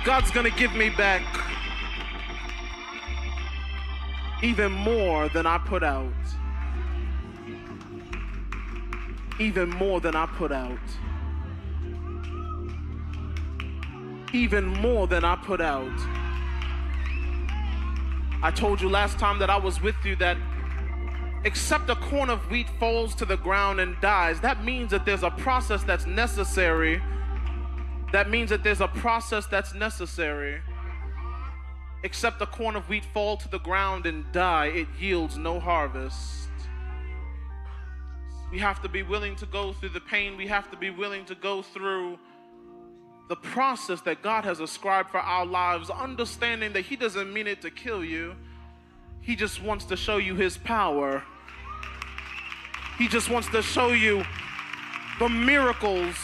God's 0.05 0.29
going 0.31 0.49
to 0.49 0.57
give 0.57 0.73
me 0.75 0.89
back 0.89 1.23
even 4.43 4.71
more 4.71 5.27
than 5.29 5.47
I 5.47 5.57
put 5.57 5.81
out. 5.81 6.11
Even 9.39 9.69
more 9.69 9.99
than 9.99 10.15
I 10.15 10.27
put 10.27 10.51
out. 10.51 10.77
Even 14.33 14.65
more 14.67 15.07
than 15.07 15.25
I 15.25 15.35
put 15.35 15.61
out. 15.61 15.99
I 18.43 18.51
told 18.51 18.81
you 18.81 18.89
last 18.89 19.17
time 19.17 19.39
that 19.39 19.49
I 19.49 19.57
was 19.57 19.81
with 19.81 19.95
you 20.03 20.15
that 20.17 20.37
except 21.45 21.89
a 21.91 21.95
corn 21.95 22.29
of 22.29 22.49
wheat 22.49 22.67
falls 22.79 23.13
to 23.15 23.23
the 23.23 23.37
ground 23.37 23.79
and 23.79 23.95
dies, 24.01 24.41
that 24.41 24.65
means 24.65 24.89
that 24.91 25.05
there's 25.05 25.23
a 25.23 25.29
process 25.29 25.83
that's 25.83 26.07
necessary. 26.07 27.01
That 28.11 28.29
means 28.29 28.49
that 28.49 28.63
there's 28.63 28.81
a 28.81 28.87
process 28.87 29.45
that's 29.45 29.75
necessary. 29.75 30.59
Except 32.03 32.41
a 32.41 32.47
corn 32.47 32.75
of 32.75 32.89
wheat 32.89 33.05
fall 33.13 33.37
to 33.37 33.47
the 33.47 33.59
ground 33.59 34.07
and 34.07 34.29
die, 34.31 34.67
it 34.67 34.87
yields 34.99 35.37
no 35.37 35.59
harvest. 35.59 36.49
We 38.51 38.59
have 38.59 38.81
to 38.81 38.89
be 38.89 39.03
willing 39.03 39.35
to 39.37 39.45
go 39.45 39.73
through 39.73 39.89
the 39.89 40.01
pain. 40.01 40.37
We 40.37 40.47
have 40.47 40.71
to 40.71 40.77
be 40.77 40.89
willing 40.89 41.25
to 41.25 41.35
go 41.35 41.61
through 41.61 42.17
the 43.27 43.35
process 43.35 44.01
that 44.01 44.21
God 44.21 44.45
has 44.45 44.59
ascribed 44.59 45.09
for 45.09 45.19
our 45.19 45.45
lives, 45.45 45.89
understanding 45.89 46.73
that 46.73 46.85
He 46.85 46.95
doesn't 46.95 47.31
mean 47.31 47.47
it 47.47 47.61
to 47.61 47.71
kill 47.71 48.03
you, 48.03 48.35
He 49.25 49.35
just 49.35 49.61
wants 49.61 49.85
to 49.85 49.97
show 49.97 50.17
you 50.17 50.35
His 50.35 50.57
power. 50.57 51.23
He 52.97 53.07
just 53.07 53.29
wants 53.29 53.49
to 53.49 53.61
show 53.61 53.89
you 53.89 54.23
the 55.19 55.29
miracles, 55.29 56.15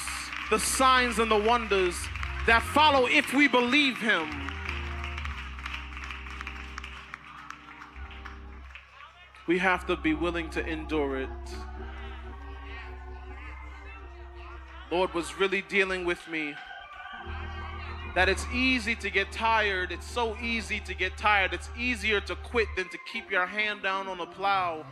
the 0.49 0.59
signs, 0.59 1.19
and 1.19 1.29
the 1.29 1.37
wonders 1.37 1.95
that 2.45 2.61
follow 2.61 3.07
if 3.07 3.33
we 3.33 3.47
believe 3.47 3.97
Him. 3.97 4.51
we 9.51 9.57
have 9.57 9.85
to 9.85 9.97
be 9.97 10.13
willing 10.13 10.49
to 10.49 10.65
endure 10.65 11.17
it. 11.17 11.29
Lord 14.89 15.13
was 15.13 15.37
really 15.37 15.61
dealing 15.63 16.05
with 16.05 16.25
me 16.29 16.55
that 18.15 18.27
it's 18.27 18.45
easy 18.53 18.95
to 18.95 19.09
get 19.09 19.31
tired. 19.31 19.91
It's 19.91 20.09
so 20.09 20.37
easy 20.41 20.79
to 20.81 20.93
get 20.93 21.17
tired. 21.17 21.53
It's 21.53 21.69
easier 21.77 22.19
to 22.21 22.35
quit 22.35 22.67
than 22.75 22.89
to 22.89 22.97
keep 23.11 23.31
your 23.31 23.45
hand 23.45 23.81
down 23.83 24.07
on 24.07 24.17
the 24.17 24.25
plow. 24.25 24.85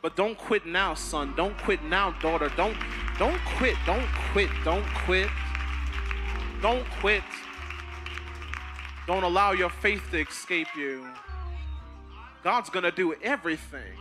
But 0.00 0.16
don't 0.16 0.36
quit 0.36 0.66
now, 0.66 0.94
son. 0.94 1.34
Don't 1.36 1.56
quit 1.58 1.84
now, 1.84 2.10
daughter. 2.20 2.50
Don't 2.56 2.76
don't 3.18 3.38
quit. 3.56 3.76
Don't 3.86 4.06
quit. 4.32 4.50
Don't 4.64 4.86
quit. 5.04 5.28
Don't 6.60 6.84
quit. 7.00 7.22
Don't 9.06 9.22
allow 9.22 9.52
your 9.52 9.70
faith 9.70 10.02
to 10.10 10.20
escape 10.20 10.68
you. 10.76 11.06
God's 12.42 12.70
going 12.70 12.84
to 12.84 12.90
do 12.90 13.14
everything. 13.22 13.92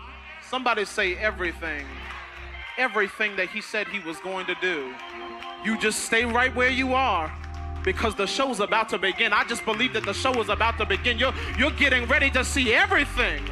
Somebody 0.49 0.85
say 0.85 1.15
everything. 1.15 1.85
Everything 2.77 3.35
that 3.35 3.49
He 3.49 3.61
said 3.61 3.87
He 3.87 3.99
was 3.99 4.17
going 4.19 4.47
to 4.47 4.55
do. 4.61 4.93
You 5.63 5.77
just 5.77 6.05
stay 6.05 6.25
right 6.25 6.55
where 6.55 6.69
you 6.69 6.93
are 6.93 7.31
because 7.83 8.15
the 8.15 8.27
show's 8.27 8.59
about 8.59 8.89
to 8.89 8.97
begin. 8.97 9.33
I 9.33 9.43
just 9.45 9.65
believe 9.65 9.93
that 9.93 10.05
the 10.05 10.13
show 10.13 10.39
is 10.41 10.49
about 10.49 10.77
to 10.77 10.85
begin. 10.85 11.17
You're, 11.17 11.33
you're 11.57 11.71
getting 11.71 12.05
ready 12.05 12.29
to 12.31 12.43
see 12.43 12.73
everything 12.73 13.43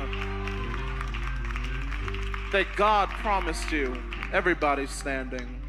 that 2.51 2.67
God 2.75 3.09
promised 3.09 3.71
you. 3.71 3.95
Everybody's 4.31 4.91
standing. 4.91 5.61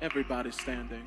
Everybody's 0.00 0.58
standing. 0.58 1.02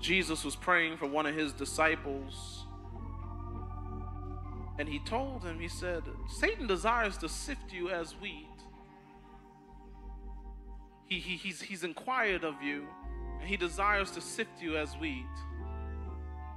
Jesus 0.00 0.44
was 0.44 0.54
praying 0.54 0.98
for 0.98 1.06
one 1.06 1.24
of 1.24 1.34
his 1.34 1.52
disciples. 1.52 2.66
And 4.78 4.88
he 4.88 4.98
told 5.00 5.44
him, 5.44 5.60
he 5.60 5.68
said, 5.68 6.02
Satan 6.28 6.66
desires 6.66 7.16
to 7.18 7.28
sift 7.28 7.72
you 7.72 7.90
as 7.90 8.12
wheat. 8.20 8.48
He, 11.06 11.20
he, 11.20 11.36
he's, 11.36 11.62
he's 11.62 11.84
inquired 11.84 12.44
of 12.44 12.60
you, 12.62 12.86
and 13.40 13.48
he 13.48 13.56
desires 13.56 14.10
to 14.12 14.20
sift 14.20 14.60
you 14.60 14.76
as 14.76 14.94
wheat. 14.94 15.24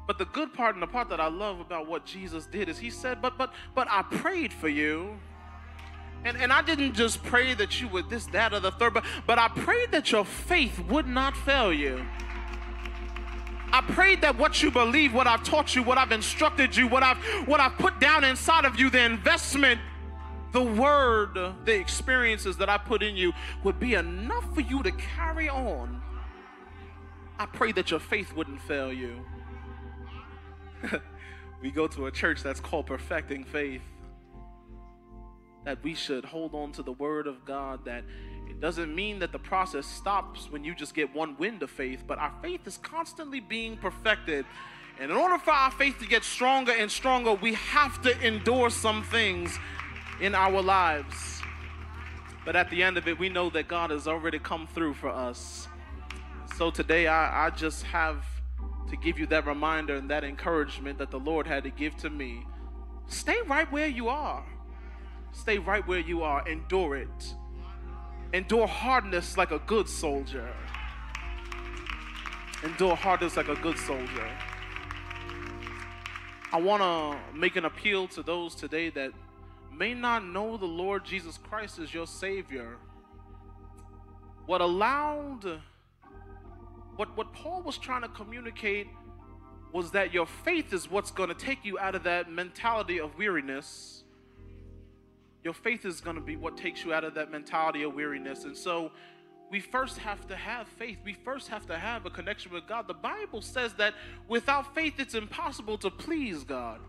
But 0.08 0.17
the 0.17 0.25
good 0.25 0.53
part 0.53 0.75
and 0.75 0.82
the 0.82 0.88
part 0.88 1.10
that 1.10 1.19
I 1.19 1.27
love 1.27 1.60
about 1.60 1.88
what 1.88 2.06
Jesus 2.06 2.45
did 2.45 2.69
is 2.69 2.80
he 2.80 2.89
said, 2.89 3.21
But 3.21 3.38
but 3.38 3.53
but 3.75 3.88
I 3.91 4.03
prayed 4.03 4.53
for 4.53 4.69
you. 4.69 5.19
And, 6.23 6.36
and 6.38 6.51
I 6.51 6.62
didn't 6.62 6.93
just 6.93 7.23
pray 7.23 7.53
that 7.53 7.80
you 7.80 7.88
would 7.89 8.10
this, 8.10 8.25
that, 8.27 8.51
or 8.51 8.60
the 8.60 8.71
third, 8.71 8.93
but, 8.93 9.06
but 9.27 9.38
I 9.38 9.49
prayed 9.49 9.91
that 9.91 10.12
your 10.12 10.25
faith 10.25 10.80
would 10.89 11.08
not 11.08 11.38
fail 11.38 11.71
you. 11.71 12.03
I 13.71 13.82
prayed 13.82 14.21
that 14.21 14.38
what 14.38 14.63
you 14.63 14.71
believe, 14.71 15.13
what 15.13 15.27
I've 15.27 15.43
taught 15.43 15.75
you, 15.75 15.84
what 15.84 15.97
I've 15.97 16.12
instructed 16.12 16.75
you, 16.75 16.88
what 16.88 17.03
I've 17.03 17.17
what 17.47 17.60
I've 17.60 17.77
put 17.77 17.99
down 17.99 18.23
inside 18.23 18.65
of 18.65 18.80
you, 18.80 18.89
the 18.89 19.03
investment, 19.03 19.80
the 20.53 20.63
word, 20.63 21.38
the 21.65 21.73
experiences 21.73 22.58
that 22.58 22.69
I 22.69 22.77
put 22.77 23.03
in 23.03 23.15
you 23.15 23.34
would 23.63 23.80
be 23.80 23.95
enough 23.95 24.53
for 24.53 24.62
you 24.62 24.82
to 24.84 24.91
carry 24.91 25.49
on. 25.49 26.01
I 27.39 27.45
pray 27.45 27.71
that 27.73 27.91
your 27.91 27.99
faith 27.99 28.34
wouldn't 28.36 28.62
fail 28.62 28.91
you. 28.91 29.23
we 31.62 31.69
go 31.69 31.88
to 31.88 32.08
a 32.08 32.12
church 32.12 32.41
that's 32.41 32.60
called 32.60 32.88
Perfecting 32.88 33.43
Faith. 33.43 33.82
That 35.65 35.84
we 35.84 35.93
should 35.93 36.23
hold 36.25 36.56
on 36.56 36.71
to 36.73 36.84
the 36.84 36.93
word 36.93 37.27
of 37.27 37.43
God 37.45 37.86
that 37.86 38.03
doesn't 38.60 38.93
mean 38.93 39.20
that 39.20 39.32
the 39.32 39.39
process 39.39 39.86
stops 39.86 40.52
when 40.52 40.63
you 40.63 40.74
just 40.74 40.93
get 40.93 41.13
one 41.13 41.38
wind 41.38 41.62
of 41.63 41.70
faith, 41.70 42.04
but 42.08 42.17
our 42.17 42.34
faith 42.41 42.65
is 42.65 42.78
constantly 42.78 43.39
being 43.39 43.78
perfected. 43.78 44.46
And 45.00 45.12
in 45.12 45.17
order 45.17 45.38
for 45.38 45.52
our 45.52 45.70
faith 45.72 46.00
to 46.00 46.08
get 46.08 46.24
stronger 46.24 46.72
and 46.72 46.89
stronger, 46.89 47.34
we 47.34 47.54
have 47.54 48.02
to 48.02 48.20
endure 48.26 48.70
some 48.70 49.04
things 49.04 49.58
in 50.20 50.34
our 50.34 50.62
lives. 50.62 51.41
But 52.46 52.56
at 52.56 52.70
the 52.70 52.82
end 52.82 52.98
of 52.98 53.08
it, 53.08 53.20
we 53.20 53.30
know 53.30 53.50
that 53.52 53.67
God 53.67 53.91
has 53.91 54.08
already 54.08 54.39
come 54.39 54.67
through 54.67 54.96
for 54.96 55.10
us. 55.10 55.67
So 56.56 56.72
today, 56.72 57.06
I, 57.06 57.48
I 57.48 57.50
just 57.52 57.84
have 57.84 58.26
to 58.89 58.98
give 58.98 59.20
you 59.20 59.28
that 59.28 59.46
reminder 59.46 59.96
and 59.96 60.10
that 60.10 60.24
encouragement 60.24 60.98
that 60.98 61.12
the 61.12 61.20
Lord 61.20 61.46
had 61.46 61.63
to 61.65 61.70
give 61.70 61.96
to 61.98 62.10
me. 62.10 62.46
Stay 63.08 63.38
right 63.46 63.72
where 63.72 63.88
you 63.88 64.10
are. 64.10 64.43
Stay 65.34 65.60
right 65.60 65.86
where 65.88 66.00
you 66.00 66.24
are. 66.24 66.48
Endure 66.48 66.96
it. 66.96 67.36
Endure 68.34 68.68
hardness 68.68 69.38
like 69.38 69.52
a 69.52 69.60
good 69.60 69.88
soldier. 69.88 70.50
Endure 72.63 72.96
hardness 72.96 73.38
like 73.38 73.48
a 73.48 73.56
good 73.56 73.78
soldier. 73.78 74.30
I 76.52 76.60
want 76.60 76.82
to 76.82 77.38
make 77.38 77.56
an 77.56 77.66
appeal 77.66 78.08
to 78.10 78.24
those 78.24 78.54
today 78.54 78.90
that 78.92 79.12
may 79.74 79.94
not 79.94 80.26
know 80.26 80.58
the 80.58 80.66
Lord 80.66 81.06
Jesus 81.06 81.38
Christ 81.38 81.80
as 81.80 81.94
your 81.94 82.08
Savior. 82.08 82.78
What 84.46 84.60
allowed, 84.60 85.62
what, 86.98 87.16
what 87.16 87.32
Paul 87.32 87.62
was 87.62 87.78
trying 87.78 88.02
to 88.02 88.10
communicate 88.10 88.88
was 89.72 89.92
that 89.92 90.13
your 90.13 90.26
faith 90.26 90.74
is 90.74 90.90
what's 90.90 91.12
going 91.12 91.30
to 91.30 91.36
take 91.36 91.63
you 91.63 91.80
out 91.80 91.96
of 91.96 92.04
that 92.04 92.30
mentality 92.30 93.00
of 93.00 93.18
weariness 93.18 94.04
your 95.47 95.53
faith 95.53 95.86
is 95.86 96.01
going 96.01 96.17
to 96.17 96.21
be 96.21 96.36
what 96.36 96.57
takes 96.57 96.83
you 96.83 96.93
out 96.93 97.05
of 97.05 97.13
that 97.13 97.31
mentality 97.31 97.83
of 97.83 97.93
weariness. 97.93 98.43
And 98.43 98.53
so 98.53 98.91
we 99.49 99.62
first 99.62 99.97
have 99.99 100.27
to 100.27 100.36
have 100.36 100.67
faith. 100.67 100.97
We 101.05 101.13
first 101.13 101.47
have 101.47 101.65
to 101.67 101.77
have 101.77 102.05
a 102.05 102.10
connection 102.10 102.51
with 102.51 102.67
God. 102.67 102.86
The 102.86 102.93
Bible 102.93 103.41
says 103.41 103.73
that 103.75 103.93
without 104.27 104.75
faith, 104.75 104.95
it's 104.99 105.13
impossible 105.13 105.77
to 105.77 105.89
please 105.89 106.43
God. 106.43 106.81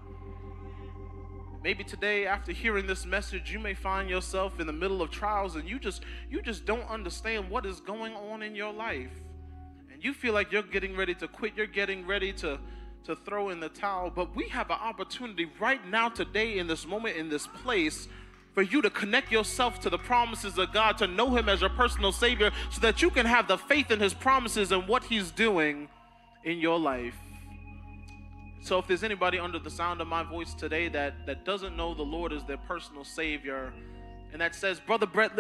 Maybe 1.63 1.85
today, 1.85 2.27
after 2.27 2.51
hearing 2.51 2.89
this 2.89 3.07
message, 3.07 3.53
you 3.53 3.61
may 3.61 3.75
find 3.75 4.11
yourself 4.11 4.59
in 4.59 4.67
the 4.67 4.73
middle 4.73 5.03
of 5.03 5.13
trials 5.13 5.55
and 5.55 5.69
you 5.69 5.79
just 5.79 6.03
you 6.29 6.43
just 6.43 6.67
don't 6.67 6.91
understand 6.91 7.49
what 7.49 7.65
is 7.65 7.79
going 7.79 8.15
on 8.15 8.43
in 8.43 8.57
your 8.57 8.73
life. 8.73 9.13
And 9.93 10.03
you 10.03 10.13
feel 10.13 10.35
like 10.35 10.51
you're 10.51 10.63
getting 10.65 10.97
ready 10.97 11.15
to 11.15 11.29
quit, 11.29 11.53
you're 11.57 11.69
getting 11.69 12.05
ready 12.09 12.33
to 12.33 12.59
to 13.05 13.15
throw 13.15 13.51
in 13.51 13.61
the 13.61 13.69
towel. 13.69 14.11
But 14.11 14.35
we 14.35 14.49
have 14.49 14.69
an 14.71 14.79
opportunity 14.81 15.49
right 15.61 15.87
now, 15.89 16.09
today, 16.09 16.59
in 16.59 16.67
this 16.67 16.89
moment, 16.89 17.17
in 17.17 17.29
this 17.29 17.47
place, 17.47 18.09
for 18.59 18.63
you 18.63 18.83
to 18.83 18.91
connect 18.91 19.31
yourself 19.31 19.79
to 19.79 19.89
the 19.89 19.99
promises 19.99 20.59
of 20.59 20.73
God, 20.73 20.99
to 20.99 21.07
know 21.07 21.33
Him 21.37 21.49
as 21.49 21.61
your 21.61 21.71
personal 21.71 22.11
Savior, 22.11 22.51
so 22.73 22.81
that 22.81 23.01
you 23.01 23.09
can 23.09 23.25
have 23.25 23.47
the 23.47 23.57
faith 23.57 23.93
in 23.93 24.01
His 24.01 24.13
promises 24.13 24.73
and 24.73 24.89
what 24.89 25.05
He's 25.05 25.31
doing 25.31 25.89
in 26.43 26.59
your 26.59 26.77
life. 26.77 27.15
So, 28.61 28.81
if 28.81 28.89
there's 28.89 29.05
anybody 29.05 29.39
under 29.39 29.61
the 29.61 29.71
sound 29.71 30.01
of 30.01 30.09
my 30.09 30.25
voice 30.25 30.55
today 30.55 30.89
that, 30.89 31.25
that 31.27 31.45
doesn't 31.45 31.77
know 31.77 31.95
the 31.95 32.03
Lord 32.03 32.33
as 32.33 32.45
their 32.47 32.57
personal 32.57 33.05
Savior, 33.05 33.73
and 34.33 34.41
that 34.41 34.57
says, 34.57 34.81
Brother 34.81 35.07
Brett, 35.07 35.39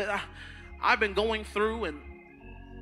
I've 0.80 1.00
been 1.00 1.14
going 1.14 1.42
through 1.42 1.86
and 1.86 1.98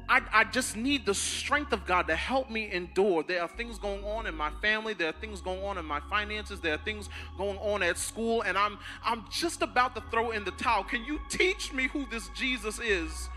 I, 0.09 0.23
I 0.33 0.45
just 0.45 0.77
need 0.77 1.05
the 1.05 1.15
strength 1.15 1.73
of 1.73 1.85
God 1.85 2.07
to 2.09 2.15
help 2.15 2.49
me 2.49 2.71
endure. 2.71 3.25
There 3.25 3.43
are 3.43 3.49
things 3.49 3.79
going 3.79 4.05
on 4.05 4.27
in 4.27 4.37
my 4.37 4.51
family, 4.63 4.95
there 4.95 5.09
are 5.09 5.13
things 5.21 5.41
going 5.41 5.63
on 5.65 5.79
in 5.79 5.85
my 5.85 6.01
finances, 6.09 6.61
there 6.61 6.75
are 6.75 6.79
things 6.79 7.09
going 7.37 7.59
on 7.59 7.83
at 7.83 7.99
school, 7.99 8.43
and 8.43 8.57
I'm 8.57 8.79
I'm 9.05 9.25
just 9.31 9.63
about 9.63 9.95
to 9.97 10.03
throw 10.11 10.31
in 10.31 10.45
the 10.45 10.53
towel. 10.53 10.85
Can 10.85 11.05
you 11.05 11.19
teach 11.29 11.73
me 11.73 11.89
who 11.89 12.07
this 12.07 12.29
Jesus 12.35 12.79
is? 12.79 13.29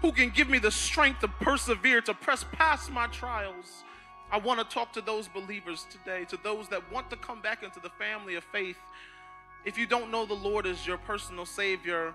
Who 0.00 0.12
can 0.12 0.30
give 0.30 0.48
me 0.48 0.58
the 0.58 0.70
strength 0.70 1.20
to 1.20 1.28
persevere, 1.28 2.00
to 2.02 2.14
press 2.14 2.44
past 2.52 2.90
my 2.90 3.06
trials? 3.08 3.84
I 4.30 4.38
want 4.38 4.58
to 4.60 4.74
talk 4.74 4.92
to 4.94 5.00
those 5.00 5.28
believers 5.28 5.86
today, 5.90 6.24
to 6.26 6.38
those 6.42 6.68
that 6.68 6.90
want 6.90 7.10
to 7.10 7.16
come 7.16 7.40
back 7.42 7.62
into 7.62 7.80
the 7.80 7.90
family 7.90 8.34
of 8.36 8.44
faith. 8.44 8.78
If 9.64 9.78
you 9.78 9.86
don't 9.86 10.10
know 10.10 10.24
the 10.24 10.34
Lord 10.34 10.66
as 10.66 10.86
your 10.86 10.98
personal 10.98 11.46
Savior, 11.46 12.14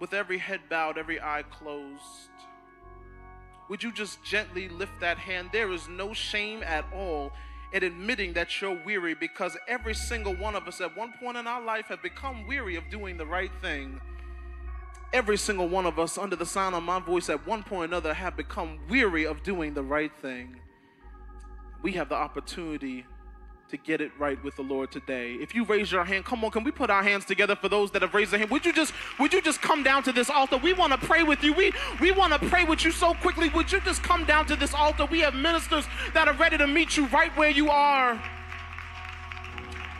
with 0.00 0.14
every 0.14 0.38
head 0.38 0.60
bowed, 0.70 0.96
every 0.96 1.20
eye 1.20 1.44
closed, 1.50 2.30
would 3.68 3.82
you 3.82 3.92
just 3.92 4.22
gently 4.24 4.68
lift 4.68 5.00
that 5.00 5.18
hand? 5.18 5.50
There 5.52 5.72
is 5.72 5.88
no 5.88 6.12
shame 6.14 6.62
at 6.62 6.84
all 6.92 7.32
in 7.72 7.82
admitting 7.82 8.32
that 8.32 8.60
you're 8.60 8.82
weary 8.84 9.14
because 9.14 9.56
every 9.66 9.94
single 9.94 10.34
one 10.34 10.56
of 10.56 10.66
us 10.66 10.80
at 10.80 10.96
one 10.96 11.12
point 11.20 11.36
in 11.36 11.46
our 11.46 11.62
life 11.62 11.86
have 11.86 12.02
become 12.02 12.46
weary 12.46 12.76
of 12.76 12.88
doing 12.90 13.18
the 13.18 13.26
right 13.26 13.52
thing. 13.60 14.00
Every 15.12 15.36
single 15.38 15.68
one 15.68 15.86
of 15.86 15.98
us, 15.98 16.18
under 16.18 16.36
the 16.36 16.46
sound 16.46 16.74
of 16.74 16.82
my 16.82 16.98
voice, 16.98 17.30
at 17.30 17.46
one 17.46 17.62
point 17.62 17.80
or 17.80 17.84
another, 17.84 18.12
have 18.12 18.36
become 18.36 18.78
weary 18.88 19.26
of 19.26 19.42
doing 19.42 19.72
the 19.72 19.82
right 19.82 20.12
thing. 20.20 20.60
We 21.82 21.92
have 21.92 22.08
the 22.08 22.14
opportunity 22.14 23.06
to 23.70 23.76
get 23.76 24.00
it 24.00 24.10
right 24.18 24.42
with 24.42 24.56
the 24.56 24.62
Lord 24.62 24.90
today. 24.90 25.34
If 25.34 25.54
you 25.54 25.64
raise 25.64 25.92
your 25.92 26.04
hand, 26.04 26.24
come 26.24 26.42
on, 26.42 26.50
can 26.50 26.64
we 26.64 26.70
put 26.70 26.88
our 26.88 27.02
hands 27.02 27.26
together 27.26 27.54
for 27.54 27.68
those 27.68 27.90
that 27.90 28.02
have 28.02 28.14
raised 28.14 28.30
their 28.30 28.38
hand? 28.38 28.50
Would 28.50 28.64
you 28.64 28.72
just 28.72 28.94
would 29.18 29.32
you 29.32 29.42
just 29.42 29.60
come 29.60 29.82
down 29.82 30.02
to 30.04 30.12
this 30.12 30.30
altar? 30.30 30.56
We 30.56 30.72
want 30.72 30.98
to 30.98 31.06
pray 31.06 31.22
with 31.22 31.44
you. 31.44 31.52
We 31.52 31.72
we 32.00 32.10
want 32.12 32.32
to 32.32 32.38
pray 32.48 32.64
with 32.64 32.84
you 32.84 32.90
so 32.90 33.14
quickly. 33.14 33.50
Would 33.50 33.70
you 33.70 33.80
just 33.80 34.02
come 34.02 34.24
down 34.24 34.46
to 34.46 34.56
this 34.56 34.72
altar? 34.72 35.04
We 35.04 35.20
have 35.20 35.34
ministers 35.34 35.84
that 36.14 36.28
are 36.28 36.34
ready 36.34 36.56
to 36.58 36.66
meet 36.66 36.96
you 36.96 37.06
right 37.08 37.34
where 37.36 37.50
you 37.50 37.70
are. 37.70 38.20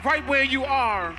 Right 0.05 0.27
where 0.27 0.45
you 0.45 0.65
are. 0.65 1.15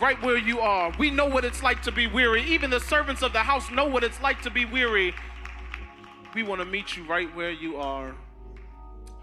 Right 0.00 0.20
where 0.22 0.38
you 0.38 0.60
are. 0.60 0.92
We 0.98 1.10
know 1.10 1.26
what 1.26 1.44
it's 1.44 1.62
like 1.62 1.82
to 1.82 1.92
be 1.92 2.06
weary. 2.06 2.42
Even 2.44 2.70
the 2.70 2.80
servants 2.80 3.22
of 3.22 3.32
the 3.32 3.40
house 3.40 3.70
know 3.70 3.86
what 3.86 4.02
it's 4.02 4.20
like 4.22 4.40
to 4.42 4.50
be 4.50 4.64
weary. 4.64 5.14
We 6.34 6.42
want 6.42 6.60
to 6.60 6.64
meet 6.64 6.96
you 6.96 7.04
right 7.04 7.34
where 7.36 7.50
you 7.50 7.76
are. 7.76 8.14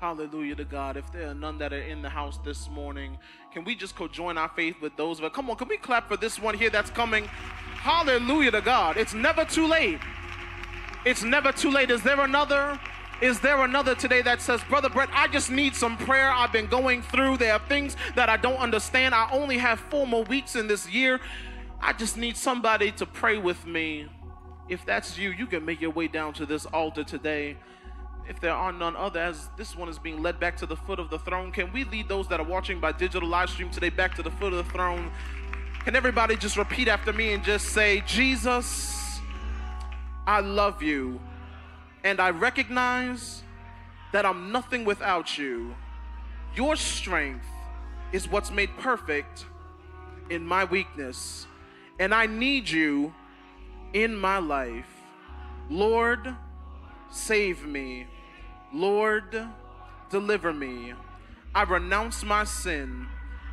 Hallelujah 0.01 0.55
to 0.55 0.65
God. 0.65 0.97
If 0.97 1.11
there 1.11 1.29
are 1.29 1.35
none 1.35 1.59
that 1.59 1.71
are 1.71 1.79
in 1.83 2.01
the 2.01 2.09
house 2.09 2.39
this 2.43 2.67
morning, 2.71 3.19
can 3.53 3.63
we 3.63 3.75
just 3.75 3.95
co-join 3.95 4.35
our 4.35 4.49
faith 4.49 4.81
with 4.81 4.97
those? 4.97 5.21
But 5.21 5.31
come 5.31 5.47
on, 5.51 5.57
can 5.57 5.67
we 5.67 5.77
clap 5.77 6.07
for 6.07 6.17
this 6.17 6.39
one 6.39 6.57
here 6.57 6.71
that's 6.71 6.89
coming? 6.89 7.25
Hallelujah 7.25 8.49
to 8.49 8.61
God. 8.61 8.97
It's 8.97 9.13
never 9.13 9.45
too 9.45 9.67
late. 9.67 9.99
It's 11.05 11.21
never 11.21 11.51
too 11.51 11.69
late. 11.69 11.91
Is 11.91 12.01
there 12.01 12.19
another? 12.19 12.79
Is 13.21 13.41
there 13.41 13.63
another 13.63 13.93
today 13.93 14.23
that 14.23 14.41
says, 14.41 14.59
Brother 14.67 14.89
Brett, 14.89 15.09
I 15.13 15.27
just 15.27 15.51
need 15.51 15.75
some 15.75 15.97
prayer. 15.97 16.31
I've 16.31 16.51
been 16.51 16.65
going 16.65 17.03
through. 17.03 17.37
There 17.37 17.53
are 17.53 17.61
things 17.69 17.95
that 18.15 18.27
I 18.27 18.37
don't 18.37 18.57
understand. 18.57 19.13
I 19.13 19.29
only 19.31 19.59
have 19.59 19.79
four 19.79 20.07
more 20.07 20.23
weeks 20.23 20.55
in 20.55 20.65
this 20.65 20.89
year. 20.89 21.19
I 21.79 21.93
just 21.93 22.17
need 22.17 22.37
somebody 22.37 22.91
to 22.93 23.05
pray 23.05 23.37
with 23.37 23.67
me. 23.67 24.07
If 24.67 24.83
that's 24.83 25.19
you, 25.19 25.29
you 25.29 25.45
can 25.45 25.63
make 25.63 25.79
your 25.79 25.91
way 25.91 26.07
down 26.07 26.33
to 26.33 26.47
this 26.47 26.65
altar 26.65 27.03
today 27.03 27.57
if 28.27 28.39
there 28.39 28.53
are 28.53 28.71
none 28.71 28.95
other, 28.95 29.19
as 29.19 29.49
this 29.57 29.75
one 29.75 29.89
is 29.89 29.99
being 29.99 30.21
led 30.21 30.39
back 30.39 30.57
to 30.57 30.65
the 30.65 30.75
foot 30.75 30.99
of 30.99 31.09
the 31.09 31.19
throne, 31.19 31.51
can 31.51 31.71
we 31.73 31.83
lead 31.85 32.07
those 32.07 32.27
that 32.29 32.39
are 32.39 32.45
watching 32.45 32.79
by 32.79 32.91
digital 32.91 33.27
live 33.27 33.49
stream 33.49 33.69
today 33.69 33.89
back 33.89 34.15
to 34.15 34.23
the 34.23 34.31
foot 34.31 34.53
of 34.53 34.65
the 34.65 34.71
throne? 34.71 35.11
Can 35.83 35.95
everybody 35.95 36.35
just 36.35 36.57
repeat 36.57 36.87
after 36.87 37.11
me 37.11 37.33
and 37.33 37.43
just 37.43 37.69
say, 37.69 38.01
Jesus, 38.05 39.19
I 40.27 40.39
love 40.39 40.83
you, 40.83 41.19
and 42.03 42.19
I 42.19 42.29
recognize 42.29 43.43
that 44.11 44.25
I'm 44.25 44.51
nothing 44.51 44.85
without 44.85 45.37
you. 45.37 45.75
Your 46.55 46.75
strength 46.75 47.45
is 48.11 48.29
what's 48.29 48.51
made 48.51 48.69
perfect 48.77 49.45
in 50.29 50.45
my 50.45 50.63
weakness, 50.63 51.47
and 51.99 52.13
I 52.13 52.27
need 52.27 52.69
you 52.69 53.13
in 53.93 54.15
my 54.15 54.37
life. 54.37 54.85
Lord, 55.69 56.35
save 57.11 57.65
me. 57.65 58.07
Lord, 58.73 59.47
deliver 60.09 60.53
me. 60.53 60.93
I 61.53 61.63
renounce 61.63 62.23
my 62.23 62.43
sin 62.45 63.07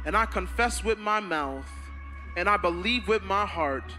and 0.04 0.16
I 0.16 0.26
confess 0.26 0.84
with 0.84 0.98
my 0.98 1.20
mouth 1.20 1.68
and 2.36 2.48
I 2.48 2.56
believe 2.56 3.08
with 3.08 3.22
my 3.22 3.44
heart 3.44 3.92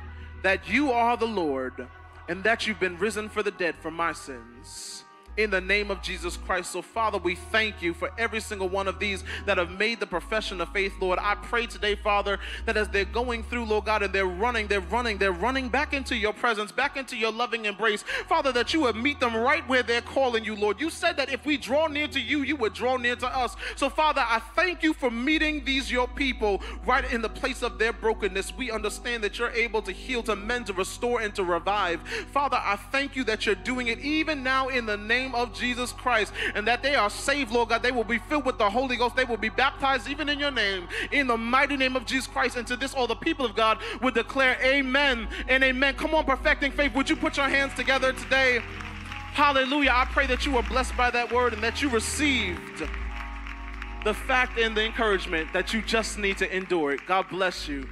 that 0.44 0.70
you 0.70 0.92
are 0.92 1.18
the 1.18 1.28
Lord 1.28 1.88
and 2.30 2.44
that 2.44 2.66
you've 2.66 2.80
been 2.80 2.98
risen 2.98 3.28
for 3.28 3.44
the 3.44 3.52
dead 3.52 3.76
for 3.82 3.92
my 3.92 4.14
sins 4.14 5.04
in 5.38 5.50
the 5.50 5.62
name 5.62 5.92
of 5.92 6.02
Jesus 6.02 6.38
Christ. 6.38 6.72
So, 6.72 6.82
Father, 6.82 7.18
we 7.18 7.36
thank 7.36 7.82
you 7.82 7.94
for 7.94 8.12
every 8.18 8.40
single 8.40 8.70
one 8.70 8.88
of 8.88 9.00
these 9.00 9.24
that 9.46 9.58
have 9.58 9.72
made 9.72 10.00
the 10.00 10.08
profession 10.08 10.62
of 10.62 10.72
faith, 10.74 10.94
Lord. 11.00 11.20
I 11.22 11.36
pray 11.36 11.66
today, 11.66 11.96
Father, 11.96 12.40
that 12.66 12.78
as 12.78 12.90
they're 12.90 13.06
going 13.06 13.44
through, 13.44 13.66
Lord 13.66 13.86
God, 13.86 14.04
and 14.04 14.14
they're 14.14 14.26
running, 14.26 14.68
they're 14.68 14.82
running, 14.82 15.18
they're 15.18 15.32
running 15.32 15.70
back 15.70 15.94
into 15.94 16.16
your 16.16 16.34
presence, 16.34 16.72
back 16.72 16.98
into 16.98 17.16
your 17.16 17.32
loving 17.32 17.66
embrace, 17.66 18.04
Father, 18.28 18.52
that 18.52 18.74
you 18.74 18.82
would 18.82 18.96
meet 18.96 19.20
them 19.20 19.36
right 19.36 19.68
where 19.68 19.84
they're 19.84 20.02
calling 20.02 20.44
you, 20.44 20.56
Lord. 20.56 20.80
You 20.80 20.90
said 20.90 21.18
that 21.18 21.32
if 21.32 21.46
we 21.46 21.58
draw 21.58 21.88
near 21.88 22.08
to 22.08 22.20
you, 22.20 22.44
you 22.44 22.56
would 22.58 22.74
draw 22.74 22.98
near 22.98 23.16
to 23.18 23.28
us. 23.28 23.56
So, 23.76 23.90
Father, 23.90 24.24
I 24.26 24.40
thank 24.56 24.84
you 24.84 24.94
for 24.94 25.10
meeting 25.10 25.64
these 25.64 25.92
your 25.92 26.08
people 26.08 26.62
right 26.86 27.12
in 27.12 27.22
the 27.22 27.30
place 27.30 27.64
of 27.64 27.80
their 27.80 27.94
brokenness. 27.94 28.56
We 28.58 28.72
understand 28.72 29.24
that 29.24 29.40
you're 29.40 29.52
able 29.52 29.82
to 29.84 29.92
heal, 29.92 30.24
to 30.24 30.36
mend, 30.36 30.68
to 30.68 30.74
restore, 30.74 31.22
and 31.22 31.34
to 31.36 31.44
revive. 31.44 32.02
Father, 32.32 32.58
I 32.62 32.76
thank 32.76 33.16
you 33.16 33.24
that 33.26 33.46
you're 33.46 33.56
doing 33.56 33.88
it 33.88 34.00
even 34.00 34.44
now 34.44 34.68
in 34.70 34.86
the 34.86 34.98
name 34.98 35.19
name 35.20 35.36
of 35.36 35.54
Jesus 35.54 35.92
Christ 35.92 36.34
and 36.56 36.68
that 36.68 36.82
they 36.82 36.96
are 36.96 37.10
saved, 37.10 37.52
Lord 37.52 37.70
God. 37.70 37.84
They 37.84 37.92
will 37.92 38.04
be 38.04 38.20
filled 38.20 38.46
with 38.46 38.58
the 38.58 38.70
Holy 38.70 38.96
Ghost. 38.96 39.16
They 39.16 39.26
will 39.26 39.38
be 39.38 39.50
baptized 39.50 40.08
even 40.08 40.30
in 40.30 40.40
your 40.40 40.52
name, 40.52 40.88
in 41.12 41.28
the 41.28 41.38
mighty 41.38 41.78
name 41.78 41.96
of 41.96 42.06
Jesus 42.06 42.28
Christ. 42.28 42.56
And 42.56 42.66
to 42.68 42.76
this, 42.76 42.94
all 42.94 43.08
the 43.08 43.16
people 43.16 43.46
of 43.46 43.56
God 43.56 43.80
would 44.02 44.14
declare 44.14 44.58
amen 44.64 45.28
and 45.48 45.64
amen. 45.64 45.96
Come 45.96 46.14
on, 46.14 46.26
perfecting 46.26 46.72
faith. 46.72 46.94
Would 46.96 47.10
you 47.10 47.16
put 47.16 47.38
your 47.38 47.50
hands 47.50 47.74
together 47.76 48.14
today? 48.14 48.60
Hallelujah. 49.34 49.92
I 49.94 50.06
pray 50.06 50.26
that 50.28 50.46
you 50.46 50.54
were 50.54 50.64
blessed 50.64 50.96
by 50.96 51.12
that 51.12 51.32
word 51.32 51.54
and 51.54 51.64
that 51.64 51.82
you 51.82 51.90
received 51.90 52.84
the 54.04 54.14
fact 54.14 54.58
and 54.58 54.76
the 54.76 54.86
encouragement 54.86 55.52
that 55.54 55.74
you 55.74 55.82
just 55.82 56.18
need 56.18 56.38
to 56.38 56.56
endure 56.56 56.94
it. 56.94 57.02
God 57.06 57.28
bless 57.30 57.68
you. 57.68 57.88